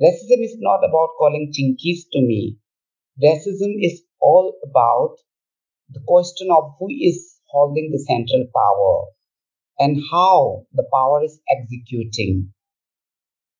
[0.01, 2.57] Racism is not about calling chinkies to me.
[3.23, 5.17] Racism is all about
[5.89, 9.05] the question of who is holding the central power
[9.79, 12.51] and how the power is executing.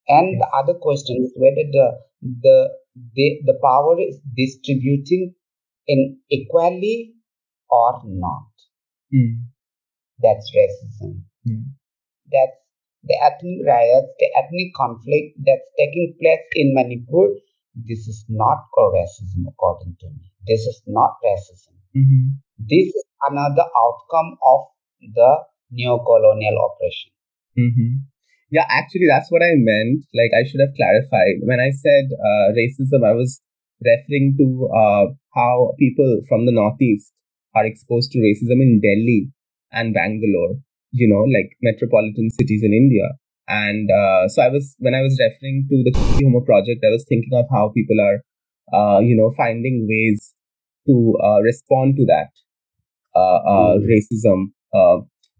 [0.08, 2.68] And the other question is whether the the
[3.14, 5.34] the, the power is distributing
[5.86, 7.14] in equally
[7.70, 8.48] or not.
[9.14, 9.46] Mm.
[10.18, 11.22] That's racism.
[11.46, 11.64] Mm.
[12.32, 12.56] That's
[13.04, 17.38] the ethnic riots, the ethnic conflict that's taking place in Manipur.
[17.74, 20.32] This is not called racism, according to me.
[20.46, 21.76] This is not racism.
[21.94, 22.40] Mm-hmm.
[22.58, 24.60] This is another outcome of
[25.14, 27.12] the neo-colonial oppression.
[27.58, 28.15] Mm-hmm.
[28.50, 30.04] Yeah, actually, that's what I meant.
[30.14, 31.42] Like, I should have clarified.
[31.42, 33.40] When I said uh, racism, I was
[33.82, 37.12] referring to uh, how people from the Northeast
[37.54, 39.32] are exposed to racism in Delhi
[39.72, 40.56] and Bangalore,
[40.92, 43.18] you know, like metropolitan cities in India.
[43.48, 47.04] And uh, so I was, when I was referring to the Homo project, I was
[47.08, 48.22] thinking of how people are,
[48.72, 50.34] uh, you know, finding ways
[50.86, 52.30] to uh, respond to that
[53.16, 53.82] mm.
[53.86, 54.52] racism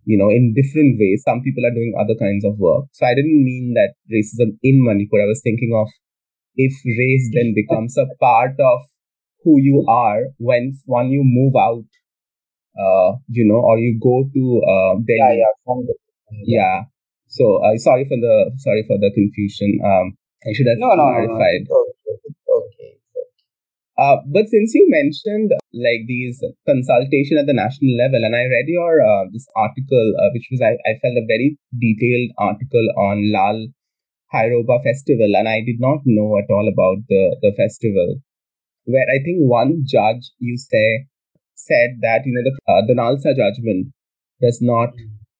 [0.06, 1.22] you know, in different ways.
[1.26, 2.86] Some people are doing other kinds of work.
[2.92, 5.20] So I didn't mean that racism in Manipur.
[5.20, 5.88] I was thinking of
[6.54, 8.80] if race then becomes a part of
[9.44, 11.84] who you are when when you move out,
[12.78, 15.42] uh, you know, or you go to uh, Delhi.
[15.42, 15.52] Yeah,
[16.30, 16.78] yeah, yeah.
[17.28, 19.80] So uh, sorry for the sorry for the confusion.
[19.84, 20.16] Um,
[20.46, 21.66] I should have no, clarified.
[21.68, 21.95] No, no, no.
[23.98, 28.68] Uh, but since you mentioned like these consultation at the national level, and I read
[28.68, 33.32] your uh, this article, uh, which was I, I felt a very detailed article on
[33.32, 33.72] Lai
[34.34, 38.20] Haraoba festival, and I did not know at all about the the festival.
[38.84, 41.06] Where I think one judge you say
[41.54, 43.94] said that you know the uh, the Nalsa judgment
[44.42, 44.90] does not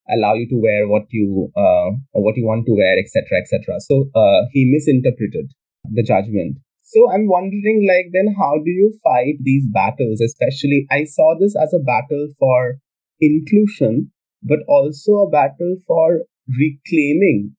[0.08, 3.80] allow you to wear what you uh, or what you want to wear, etc., etc.
[3.80, 5.52] So uh, he misinterpreted
[5.84, 10.20] the judgment so I'm wondering, like, then how do you fight these battles?
[10.20, 12.78] Especially, I saw this as a battle for
[13.20, 17.56] inclusion, but also a battle for reclaiming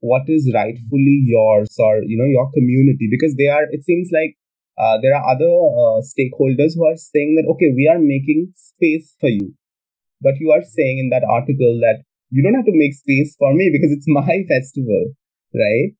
[0.00, 3.06] what is rightfully yours or you know your community.
[3.10, 4.36] Because they are it seems like
[4.80, 9.14] uh, there are other uh, stakeholders who are saying that okay we are making space
[9.20, 9.52] for you.
[10.22, 13.52] But you are saying in that article that you don't have to make space for
[13.52, 15.12] me because it's my festival
[15.52, 15.92] right?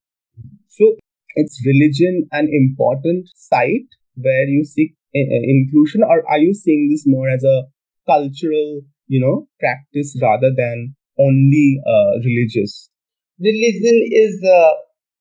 [0.68, 0.96] So
[1.34, 6.02] it's religion an important site where you seek inclusion?
[6.02, 7.64] Or are you seeing this more as a
[8.06, 12.90] cultural you know practice rather than only uh, religious?
[13.38, 14.72] Religion is uh,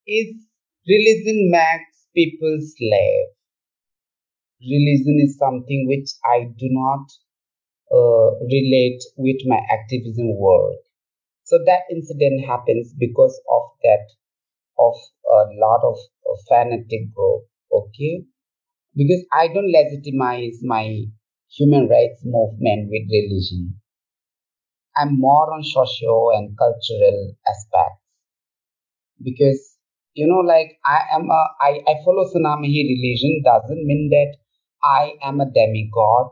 [0.07, 0.34] is
[0.88, 3.28] religion makes people slave.
[4.62, 7.05] Religion is something which i do not
[7.91, 10.80] uh, relate with my activism work.
[11.43, 14.05] So that incident happens because of that,
[14.80, 14.96] of
[15.30, 15.98] a lot of,
[16.48, 17.44] fanatic group.
[17.72, 18.24] Okay,
[18.96, 21.06] because I don't legitimize my
[21.50, 23.82] human rights movement with religion.
[24.96, 28.04] I'm more on socio and cultural aspects
[29.24, 29.78] because
[30.14, 34.36] you know, like I am a I, I follow Sanamahi religion doesn't mean that
[34.84, 36.32] I am a demigod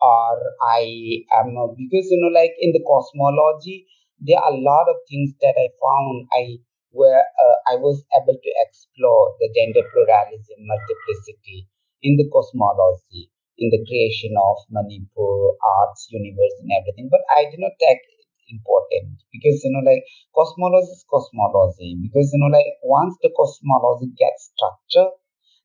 [0.00, 3.86] or I am a, because you know, like in the cosmology,
[4.20, 6.58] there are a lot of things that I found I
[6.94, 11.66] where uh, I was able to explore the gender pluralism, multiplicity
[12.02, 17.10] in the cosmology, in the creation of Manipur, arts, universe, and everything.
[17.10, 21.98] But I did not take it important because you know like cosmology is cosmology.
[22.00, 25.10] Because you know like once the cosmology gets structure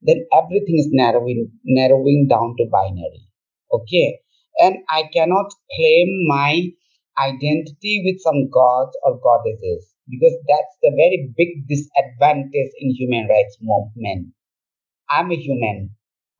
[0.01, 3.27] then everything is narrowing narrowing down to binary.
[3.71, 4.19] Okay?
[4.59, 6.67] And i cannot claim my
[7.19, 13.57] identity with some gods or goddesses because that's the very big disadvantage in human rights
[13.61, 14.33] movement.
[15.09, 15.91] I'm a human.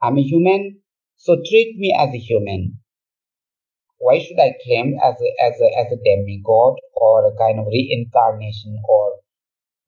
[0.01, 0.79] I'm a human
[1.21, 2.79] so treat me as a human.
[3.97, 7.67] Why should I claim as a, as a, as a demigod or a kind of
[7.67, 9.19] reincarnation or,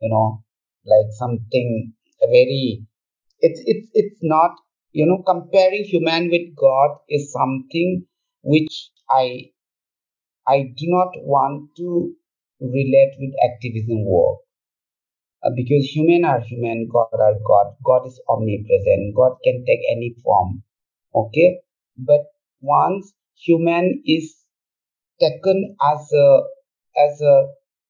[0.02, 0.44] you know,
[0.86, 2.86] like something very,
[3.40, 4.52] it's, it's, it's not,
[4.92, 8.06] you know, comparing human with God is something
[8.44, 9.52] which I,
[10.46, 12.14] I do not want to
[12.62, 14.40] relate with activism work.
[15.44, 17.74] Uh, because human are human, God are God.
[17.84, 19.16] God is omnipresent.
[19.16, 20.64] God can take any form.
[21.16, 21.62] Okay?
[21.98, 22.22] But
[22.62, 24.42] once human is
[25.20, 26.28] taken as a
[27.06, 27.36] as a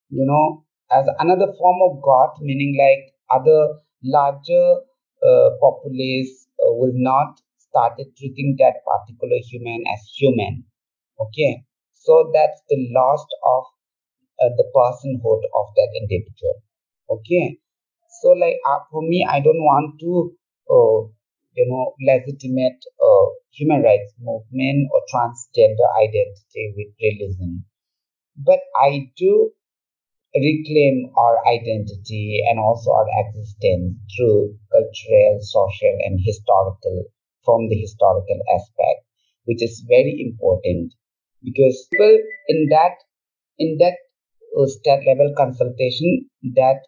[0.10, 3.04] you know as another form of god meaning like
[3.38, 3.62] other
[4.04, 4.66] larger
[5.30, 10.64] uh, populace uh, will not started treating that particular human as human
[11.20, 11.64] okay
[11.94, 13.64] so that's the loss of
[14.40, 16.62] uh, the personhood of that individual.
[17.10, 17.58] Okay?
[18.22, 20.36] So like uh, for me i don't want to
[20.70, 21.08] uh,
[21.54, 27.66] you know, legitimate uh, human rights movement or transgender identity with religion.
[28.38, 29.52] But I do
[30.36, 37.06] reclaim our identity and also our existence through cultural, social, and historical
[37.44, 39.06] from the historical aspect,
[39.46, 40.94] which is very important.
[41.44, 42.20] Because people
[42.50, 42.96] in that
[43.60, 43.98] in that
[44.68, 46.82] state level consultation that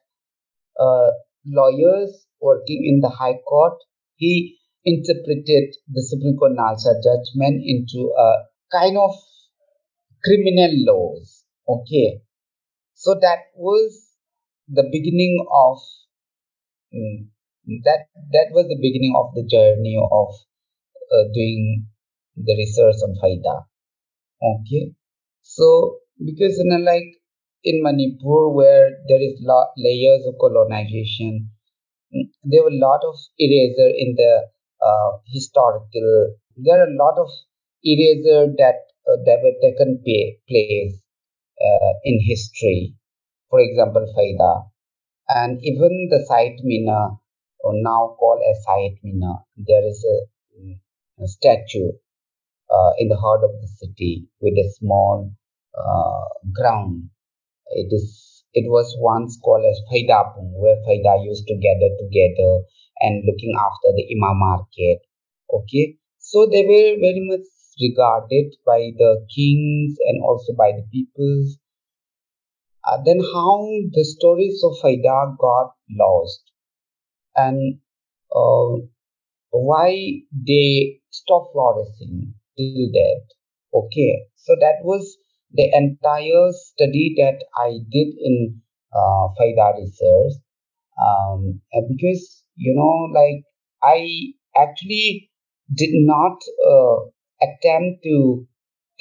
[0.79, 1.11] uh,
[1.45, 3.73] lawyers working in the high court
[4.15, 9.11] he interpreted the Supreme Court Nalsa judgment into a kind of
[10.23, 11.43] criminal laws.
[11.67, 12.21] Okay.
[12.93, 14.11] So that was
[14.67, 15.77] the beginning of
[16.93, 17.29] um,
[17.83, 20.29] that that was the beginning of the journey of
[21.11, 21.87] uh, doing
[22.35, 23.65] the research on Faida.
[24.41, 24.93] Okay.
[25.41, 27.22] So because you know like
[27.63, 31.49] in Manipur where there is lot layers of colonization
[32.43, 34.47] there were a lot of eraser in the
[34.81, 36.35] uh, historical.
[36.57, 37.29] There are a lot of
[37.83, 38.77] eraser that
[39.09, 40.95] uh, that were taken pay, place
[41.63, 42.95] uh, in history.
[43.49, 44.67] For example, Faida,
[45.29, 47.17] and even the site Mina,
[47.61, 51.91] or now called as site Mina, there is a, a statue
[52.71, 55.31] uh, in the heart of the city with a small
[55.77, 57.09] uh, ground.
[57.75, 62.63] It is it was once called as Faidapung, where Faida used to gather together
[62.99, 64.99] and looking after the Ima market.
[65.51, 67.47] Okay, so they were very much
[67.81, 71.57] regarded by the kings and also by the peoples.
[72.85, 76.51] Uh, then how the stories of Faida got lost
[77.35, 77.79] and
[78.35, 78.77] uh,
[79.51, 83.23] why they stopped flourishing till that.
[83.73, 85.17] Okay, so that was
[85.53, 88.61] the entire study that I did in
[88.93, 90.33] uh, Faida research
[91.01, 93.43] um, because you know like
[93.83, 95.29] I actually
[95.73, 96.37] did not
[96.67, 96.97] uh,
[97.41, 98.47] attempt to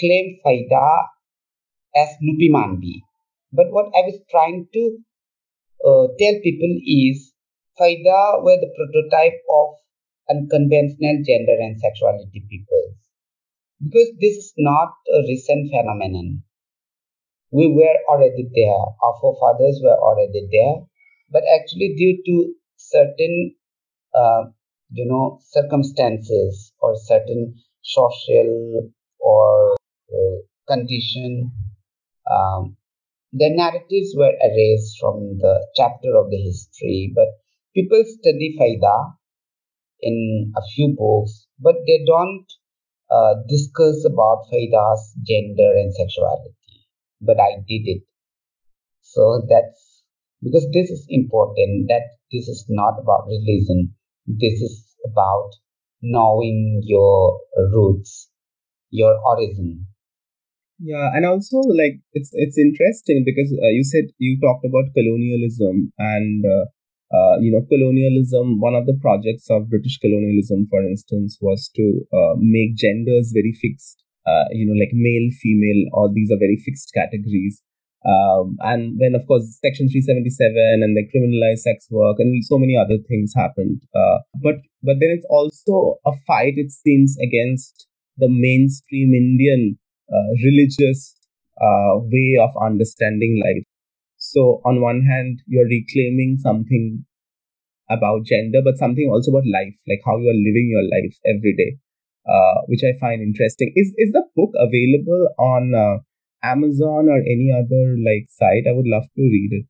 [0.01, 1.05] claim Faida
[1.97, 3.01] as Nupi Maanbi.
[3.53, 4.99] But what I was trying to
[5.85, 7.33] uh, tell people is
[7.79, 9.77] Faida were the prototype of
[10.31, 13.02] unconventional gender and sexuality peoples
[13.83, 16.43] because this is not a recent phenomenon.
[17.53, 20.85] We were already there, our forefathers were already there,
[21.31, 23.55] but actually, due to certain,
[24.15, 24.45] uh,
[24.93, 29.77] you know, circumstances or certain social or
[30.13, 30.37] uh,
[30.69, 31.53] condition,
[32.31, 32.77] um,
[33.33, 37.13] the narratives were erased from the chapter of the history.
[37.15, 37.29] But
[37.75, 39.17] people study Faida
[40.01, 42.47] in a few books, but they don't
[43.13, 46.55] uh, discuss about Faida's gender and sexuality,
[47.21, 48.03] but I did it.
[49.03, 50.05] So that's
[50.43, 53.95] because this is important that this is not about religion,
[54.27, 55.51] this is about
[56.01, 57.41] knowing your
[57.73, 58.31] roots,
[58.91, 59.87] your origin.
[60.79, 65.93] Yeah, and also like it's it's interesting because uh, you said you talked about colonialism
[65.99, 66.65] and uh,
[67.13, 68.59] uh, you know colonialism.
[68.61, 73.53] One of the projects of British colonialism, for instance, was to uh, make genders very
[73.53, 74.03] fixed.
[74.27, 77.61] Uh, you know, like male, female, all these are very fixed categories.
[78.05, 82.77] Um, and then, of course, Section 377 and they criminalized sex work and so many
[82.77, 83.83] other things happened.
[83.95, 87.87] Uh, but but then it's also a fight, it seems, against
[88.17, 89.79] the mainstream Indian
[90.11, 91.15] uh, religious
[92.11, 93.67] way of understanding life.
[94.33, 97.05] So, on one hand, you're reclaiming something
[97.91, 101.55] about gender, but something also about life, like how you are living your life every
[101.57, 101.71] day,
[102.27, 103.73] uh, which I find interesting.
[103.77, 105.99] Is is the book available on uh,
[106.43, 109.67] Amazon or any other like site, I would love to read it.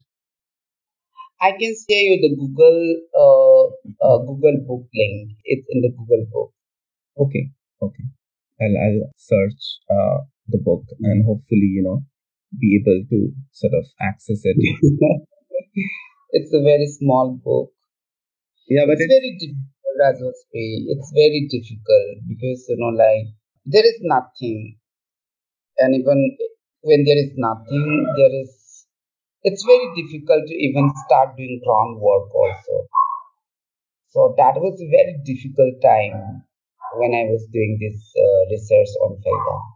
[1.40, 2.80] I can share you the Google
[3.22, 3.64] uh,
[4.06, 5.32] uh, Google book link.
[5.44, 6.52] It's in the Google book.
[7.18, 7.50] Okay,
[7.82, 8.04] okay.
[8.62, 12.04] I'll I'll search uh, the book and hopefully you know
[12.59, 13.18] be able to
[13.53, 14.57] sort of access it.
[16.32, 17.70] it's a very small book.
[18.68, 20.74] Yeah, but it's, it's very difficult, as Rajashree.
[20.92, 23.26] It's very difficult because you know, like
[23.66, 24.78] there is nothing,
[25.78, 26.36] and even
[26.82, 27.86] when there is nothing,
[28.16, 28.86] there is
[29.42, 32.88] it's very difficult to even start doing groundwork also.
[34.11, 36.44] So that was a very difficult time
[36.94, 39.71] when I was doing this uh, research on Faida.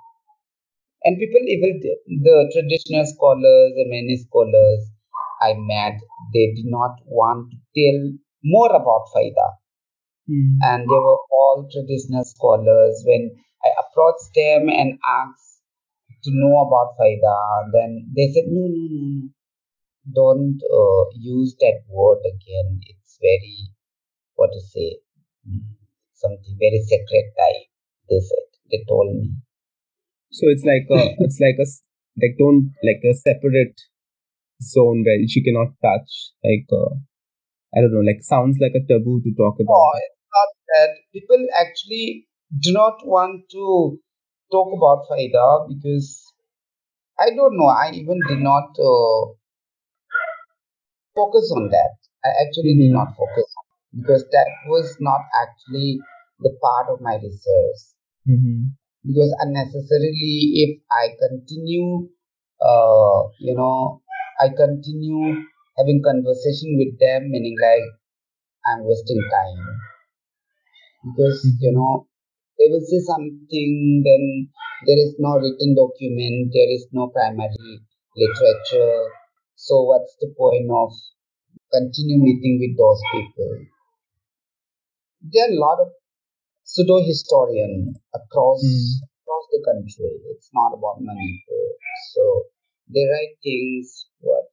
[1.07, 1.81] And people, even
[2.27, 4.91] the traditional scholars and many scholars
[5.41, 6.01] I met,
[6.35, 8.01] they did not want to tell
[8.45, 9.49] more about Faida.
[10.29, 10.59] Mm.
[10.63, 13.05] And they were all traditional scholars.
[13.07, 13.31] When
[13.65, 15.63] I approached them and asked
[16.25, 17.71] to know about Faida.
[17.73, 19.29] Then they said, no, no, no, no.
[20.15, 22.81] Don't uh, use that word again.
[22.87, 23.71] It's very,
[24.37, 24.99] what to say,
[25.47, 25.67] hmm,
[26.15, 27.67] something very sacred type.
[28.11, 29.35] They said, they told me.
[30.37, 31.67] So it's like a, it's like a,
[32.21, 33.81] like don't, like a separate
[34.63, 36.11] zone where you cannot touch,
[36.45, 36.93] like, uh,
[37.75, 39.73] I don't know, like sounds like a taboo to talk about.
[39.73, 40.91] No, it's not that.
[41.13, 42.27] People actually
[42.61, 43.99] do not want to
[44.53, 46.23] talk about Faida because
[47.19, 47.67] I don't know.
[47.67, 49.33] I even did not uh,
[51.15, 51.97] focus on that.
[52.25, 52.89] I actually mm-hmm.
[52.89, 55.99] did not focus on because that was not actually
[56.41, 57.81] the part of my research.
[58.29, 58.77] Mm-hmm.
[59.07, 60.37] Because unnecessarily,
[60.67, 62.11] if I continue,
[62.61, 64.03] uh, you know,
[64.41, 65.45] I continue
[65.79, 67.85] having conversation with them, meaning like
[68.67, 69.81] I'm wasting time.
[71.05, 71.57] Because mm-hmm.
[71.65, 72.07] you know,
[72.59, 74.51] they will say something, then
[74.87, 77.81] there is no written document, there is no primary
[78.17, 79.11] literature.
[79.57, 80.93] So, what's the point of
[81.73, 83.67] continue meeting with those people?
[85.21, 85.93] There are a lot of
[86.67, 89.07] pseudo historian across mm.
[89.23, 90.11] across the country.
[90.35, 91.65] It's not about Manipur.
[92.13, 92.23] So
[92.93, 94.51] they write things what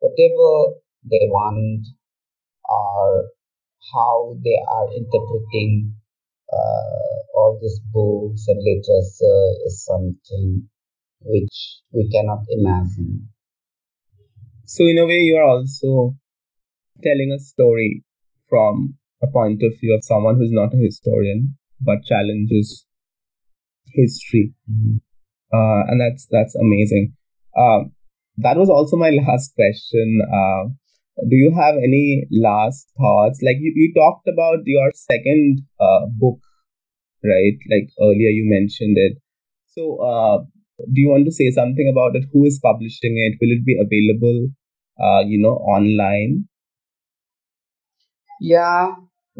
[0.00, 1.84] whatever they want
[2.64, 3.30] or
[3.92, 5.94] how they are interpreting
[6.52, 10.68] uh, all these books and literature is something
[11.20, 13.28] which we cannot imagine.
[14.64, 16.14] So, in a way, you are also
[17.02, 18.04] telling a story
[18.48, 22.86] from a point of view of someone who's not a historian but challenges
[23.94, 24.96] history, mm-hmm.
[25.52, 27.14] uh, and that's that's amazing.
[27.56, 27.88] Uh,
[28.36, 30.20] that was also my last question.
[30.22, 30.70] Uh,
[31.28, 33.40] do you have any last thoughts?
[33.42, 36.38] Like you, you talked about your second uh, book
[37.24, 37.58] right?
[37.70, 39.18] Like earlier you mentioned it.
[39.66, 40.44] So, uh,
[40.78, 42.24] do you want to say something about it?
[42.32, 43.38] Who is publishing it?
[43.40, 44.48] Will it be available,
[44.98, 46.48] uh, you know, online?
[48.40, 48.94] Yeah,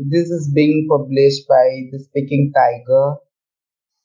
[0.08, 3.16] this is being published by the Speaking Tiger.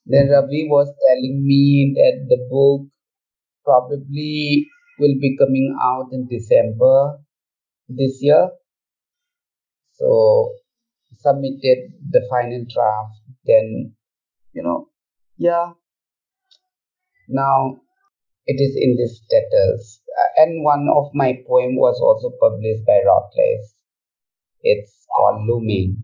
[0.06, 2.86] Then Ravi was telling me that the book
[3.64, 4.68] probably
[4.98, 7.18] will be coming out in December
[7.88, 8.50] this year.
[9.92, 10.52] So
[11.26, 13.92] submitted the final draft then
[14.52, 14.88] you know
[15.38, 15.72] yeah
[17.28, 17.76] now
[18.46, 23.00] it is in this status uh, and one of my poem was also published by
[23.04, 23.66] Routledge
[24.62, 25.96] it's called looming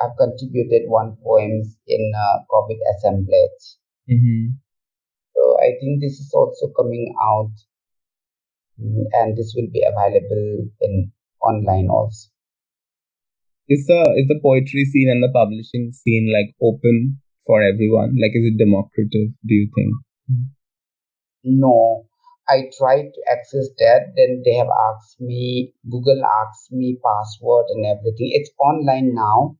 [0.00, 1.54] i've contributed one poem
[1.86, 3.64] in uh, covid assemblage
[4.10, 4.42] mm-hmm.
[5.34, 7.52] so i think this is also coming out
[9.20, 10.46] and this will be available
[10.80, 12.28] in online also
[13.68, 18.16] is the is the poetry scene and the publishing scene like open for everyone?
[18.20, 19.94] Like, is it democratic, do you think?
[21.44, 22.06] No,
[22.48, 24.12] I tried to access that.
[24.16, 28.30] Then they have asked me, Google asked me password and everything.
[28.34, 29.56] It's online now.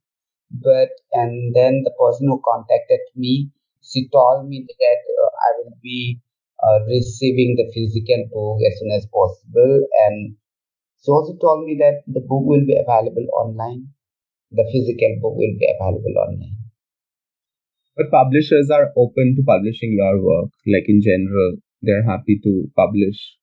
[0.51, 5.79] But, and then the person who contacted me, she told me that uh, I will
[5.83, 6.21] be
[6.63, 9.87] uh, receiving the physical book as soon as possible.
[10.07, 10.37] And
[11.03, 13.89] she also told me that the book will be available online.
[14.51, 16.57] The physical book will be available online.
[17.97, 23.37] But publishers are open to publishing your work, like in general, they're happy to publish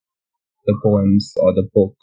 [0.65, 1.95] the poems or the book.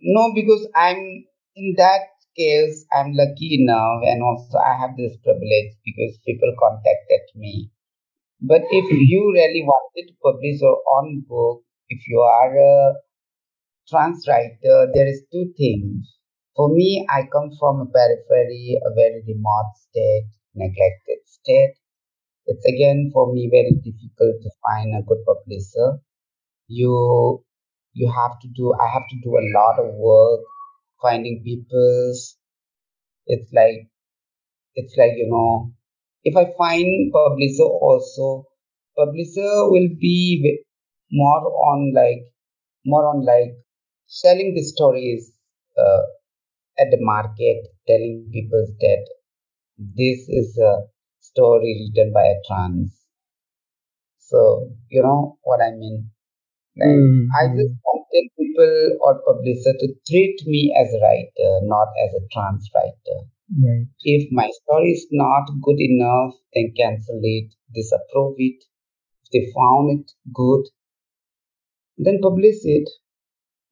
[0.00, 1.24] No, because I'm
[1.56, 2.02] in that
[2.36, 7.70] case, I'm lucky enough, and also I have this privilege because people contacted me.
[8.40, 12.94] But if you really wanted to publish your own book, if you are a
[13.88, 16.06] trans writer, there is two things.
[16.56, 21.74] For me, I come from a periphery, a very remote state, neglected state.
[22.46, 26.00] It's again for me very difficult to find a good publisher.
[26.68, 27.44] You
[27.94, 30.40] you have to do I have to do a lot of work
[31.02, 32.36] finding people's
[33.26, 33.88] it's like
[34.74, 35.72] it's like you know
[36.24, 38.46] if I find publisher also
[38.96, 40.60] publisher will be
[41.12, 41.42] more
[41.72, 42.22] on like
[42.84, 43.52] more on like
[44.06, 45.32] selling the stories
[45.78, 46.02] uh,
[46.78, 49.04] at the market telling people that
[49.78, 50.72] this is a
[51.30, 52.90] story written by a trans.
[54.18, 56.10] So you know what i mean?
[56.76, 61.88] Like Mm, i just wanted people or publisher to treat me as a writer not
[62.04, 63.18] as a trans writer.
[63.64, 63.86] Right.
[64.04, 68.64] if my story is not good enough then cancel it disapprove it.
[69.24, 70.12] If they found it
[70.42, 70.64] good
[71.98, 72.88] then publish it.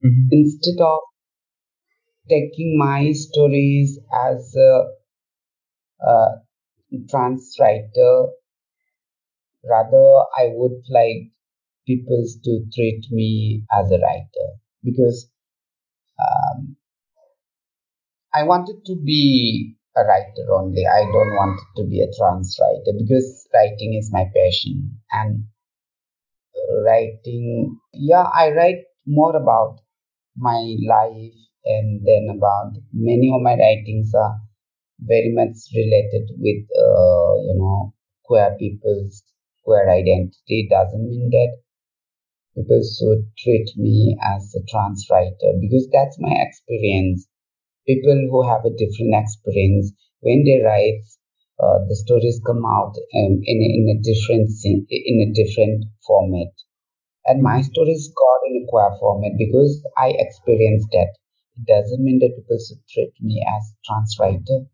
[0.03, 0.29] Mhm.
[0.31, 1.01] instead of
[2.29, 4.85] taking my stories as a,
[6.01, 6.44] a
[7.09, 8.29] trans writer.
[9.65, 11.33] Rather i would like
[11.87, 14.49] people to treat me as a writer
[14.85, 15.31] because
[16.21, 16.77] um,
[18.35, 20.85] i wanted to be a writer only.
[20.87, 25.47] I don't want to be a trans writer because writing is my passion and
[26.87, 29.81] writing yeah i write more about
[30.37, 30.61] my
[30.95, 34.37] life and then about many of my writings are
[34.99, 39.23] very much related with uh, you know queer people's
[39.65, 41.53] queer identity doesn't mean that
[42.57, 47.29] people should treat me as a trans writer because that's my experience.
[47.87, 51.03] People who have a different experience when they write
[51.63, 56.53] uh, the stories come out um, in, a, in a different in a different format.
[57.27, 61.13] And my stories got in a queer format because I experienced that.
[61.59, 64.67] It doesn't mean that people should treat me as trans writer,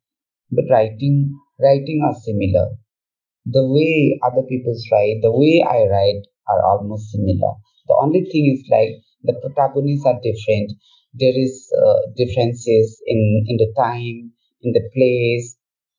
[0.50, 2.76] but writing writing are similar.
[3.46, 7.54] The way other people write, the way I write are almost similar.
[7.88, 10.72] The only thing is like the protagonists are different.
[11.14, 14.32] There is uh, differences in in the time,
[14.62, 15.56] in the place,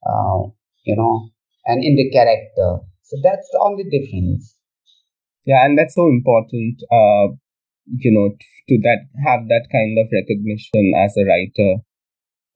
[0.07, 0.49] uh,
[0.85, 1.29] you know,
[1.65, 2.79] and in the character.
[3.03, 4.55] So that's the only difference.
[5.45, 6.81] Yeah, and that's so important.
[6.91, 7.35] Uh,
[7.97, 8.29] you know,
[8.69, 11.81] to that have that kind of recognition as a writer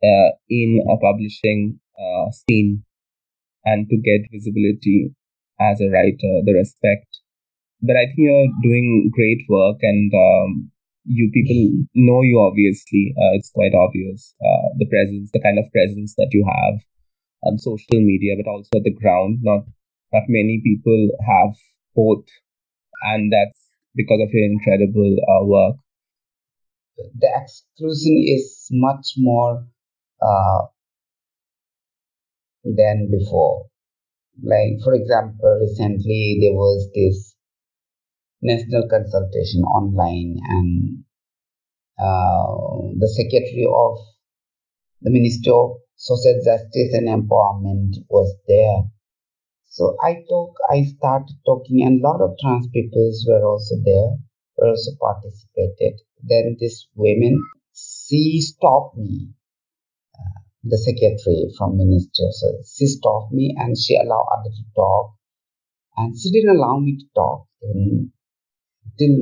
[0.03, 2.83] uh, in a publishing uh, scene,
[3.65, 5.13] and to get visibility
[5.59, 7.07] as a writer, the respect.
[7.81, 10.71] But I think you're doing great work, and um,
[11.05, 13.13] you people know you obviously.
[13.17, 16.81] Uh, it's quite obvious uh, the presence, the kind of presence that you have
[17.43, 19.39] on social media, but also at the ground.
[19.41, 19.65] Not
[20.13, 21.55] not many people have
[21.95, 22.25] both,
[23.03, 25.77] and that's because of your incredible uh, work.
[26.97, 29.65] the exclusion is much more
[30.21, 30.61] uh,
[32.65, 33.67] than before.
[34.43, 37.35] Like, for example, recently there was this
[38.41, 41.03] national consultation online, and
[41.97, 43.97] uh, the secretary of
[45.01, 48.89] the Ministry of Social Justice and Empowerment was there.
[49.67, 54.17] So I talk, I started talking, and a lot of trans people were also there,
[54.57, 56.01] were also participated.
[56.23, 57.41] Then this woman,
[57.73, 59.29] she stopped me,
[60.65, 62.63] the secretary from Ministry Social.
[62.65, 65.13] She stopped me and she allowed other to talk,
[65.97, 68.11] and she didn't allow me to talk even
[68.97, 69.15] till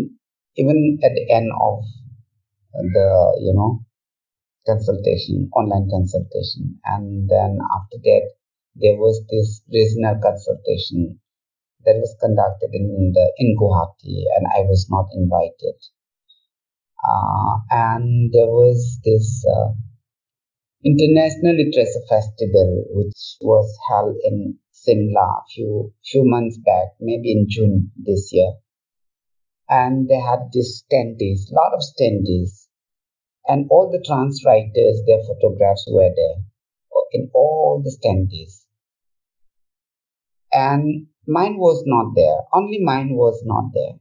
[0.55, 1.83] even at the end of
[2.73, 3.09] the
[3.43, 3.83] you know
[4.65, 8.23] consultation, online consultation, and then after that
[8.75, 11.19] there was this regional consultation
[11.85, 15.75] that was conducted in the in Guwahati, and I was not invited.
[17.03, 19.75] Uh, and there was this uh,
[20.85, 27.47] international literature festival which was held in Simla a few few months back, maybe in
[27.49, 28.51] June this year,
[29.69, 32.67] and they had this standees, lot of standees,
[33.47, 36.43] and all the trans writers, their photographs were there
[37.13, 38.65] in all the standees,
[40.51, 42.41] and mine was not there.
[42.53, 43.99] Only mine was not there.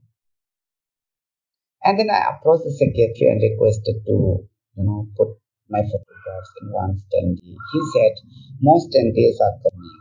[1.84, 5.41] And then I approached the secretary and requested to, you know, put
[5.72, 7.56] my photographs in one standee.
[7.56, 8.14] He said,
[8.60, 9.98] most standees are coming.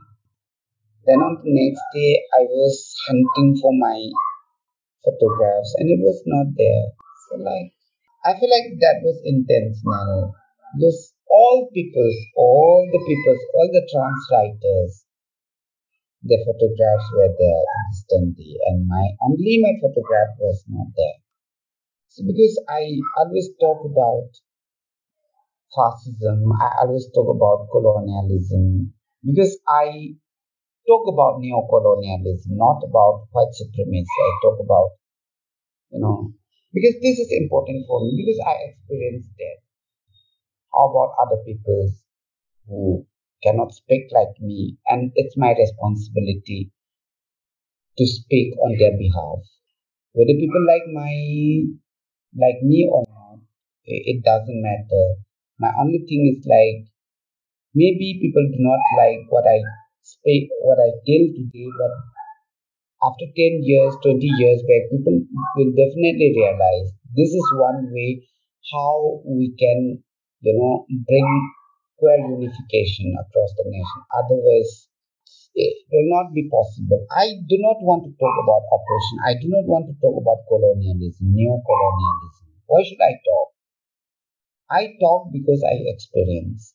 [1.08, 2.76] Then on the next day, I was
[3.08, 3.98] hunting for my
[5.04, 6.86] photographs and it was not there.
[7.30, 7.74] So like,
[8.26, 10.36] I feel like that was intentional
[10.78, 15.06] because all peoples, all the peoples, all the trans writers,
[16.22, 21.18] their photographs were there in the standee and my only my photograph was not there.
[22.10, 24.30] So because I always talk about
[25.76, 28.94] fascism, I always talk about colonialism,
[29.24, 30.16] because I
[30.88, 34.18] talk about neo-colonialism, not about white supremacy.
[34.22, 34.90] I talk about,
[35.92, 36.34] you know,
[36.74, 39.58] because this is important for me because I experienced that.
[40.74, 41.92] How about other peoples
[42.68, 43.06] who
[43.44, 44.78] cannot speak like me?
[44.88, 46.72] And it's my responsibility
[47.98, 49.40] to speak on their behalf.
[50.14, 51.14] Whether people like my
[52.40, 53.40] like me or not,
[53.86, 55.06] it doesn't matter.
[55.62, 56.89] My only thing is like
[57.76, 59.59] maybe people do not like what I
[60.01, 61.93] speak, what I tell today, but
[63.03, 65.18] after 10 years, 20 years back, people
[65.57, 66.88] will definitely realize
[67.18, 68.24] this is one way
[68.72, 70.01] how we can,
[70.41, 71.30] you know, bring
[71.99, 74.01] queer unification across the nation.
[74.18, 74.88] Otherwise,
[75.55, 77.05] it will not be possible.
[77.12, 79.18] I do not want to talk about oppression.
[79.28, 82.47] I do not want to talk about colonialism, neo-colonialism.
[82.68, 83.51] Why should I talk?
[84.72, 86.74] I talk because I experience.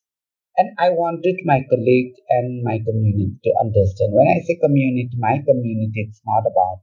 [0.59, 4.13] And I wanted my colleague and my community to understand.
[4.13, 6.81] When I say community, my community, it's not about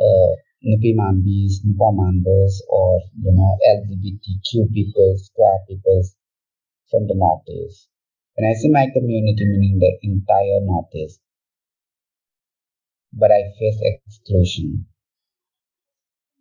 [0.00, 0.32] uh,
[0.64, 6.02] Nupi Maanbis, Nupa Maanbas, or, you know, LGBTQ people, square people
[6.90, 7.88] from the Northeast.
[8.36, 11.20] When I say my community, meaning the entire Northeast,
[13.12, 14.86] but I face exclusion.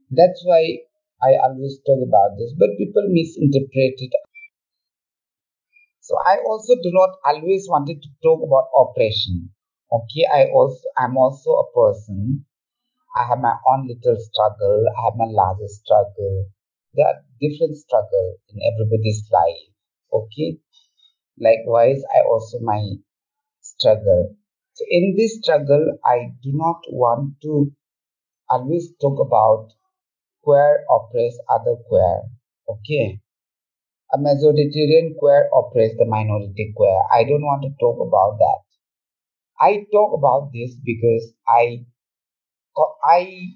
[0.09, 0.79] That's why
[1.23, 4.11] I always talk about this, but people misinterpret it.
[6.01, 9.49] So I also do not always wanted to talk about oppression.
[9.91, 12.45] Okay, I also I'm also a person.
[13.17, 14.85] I have my own little struggle.
[14.97, 16.47] I have my larger struggle.
[16.93, 19.69] There are different struggles in everybody's life.
[20.13, 20.59] Okay,
[21.39, 22.95] Likewise, I also my
[23.61, 24.35] struggle.
[24.73, 27.71] So in this struggle, I do not want to
[28.49, 29.73] always talk about
[30.43, 32.21] queer oppress other queer.
[32.69, 33.19] Okay.
[34.13, 36.99] A majoritarian queer oppress the minority queer.
[37.11, 38.61] I don't want to talk about that.
[39.59, 41.85] I talk about this because I
[43.05, 43.53] I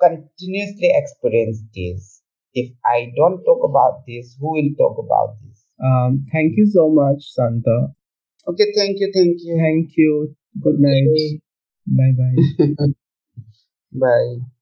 [0.00, 2.22] continuously experience this.
[2.54, 5.64] If I don't talk about this, who will talk about this?
[5.82, 7.88] Um, thank you so much, Santa.
[8.48, 9.56] Okay, thank you, thank you.
[9.58, 10.36] Thank you.
[10.62, 11.40] Good night.
[11.86, 12.94] Bye bye.
[13.92, 14.54] bye.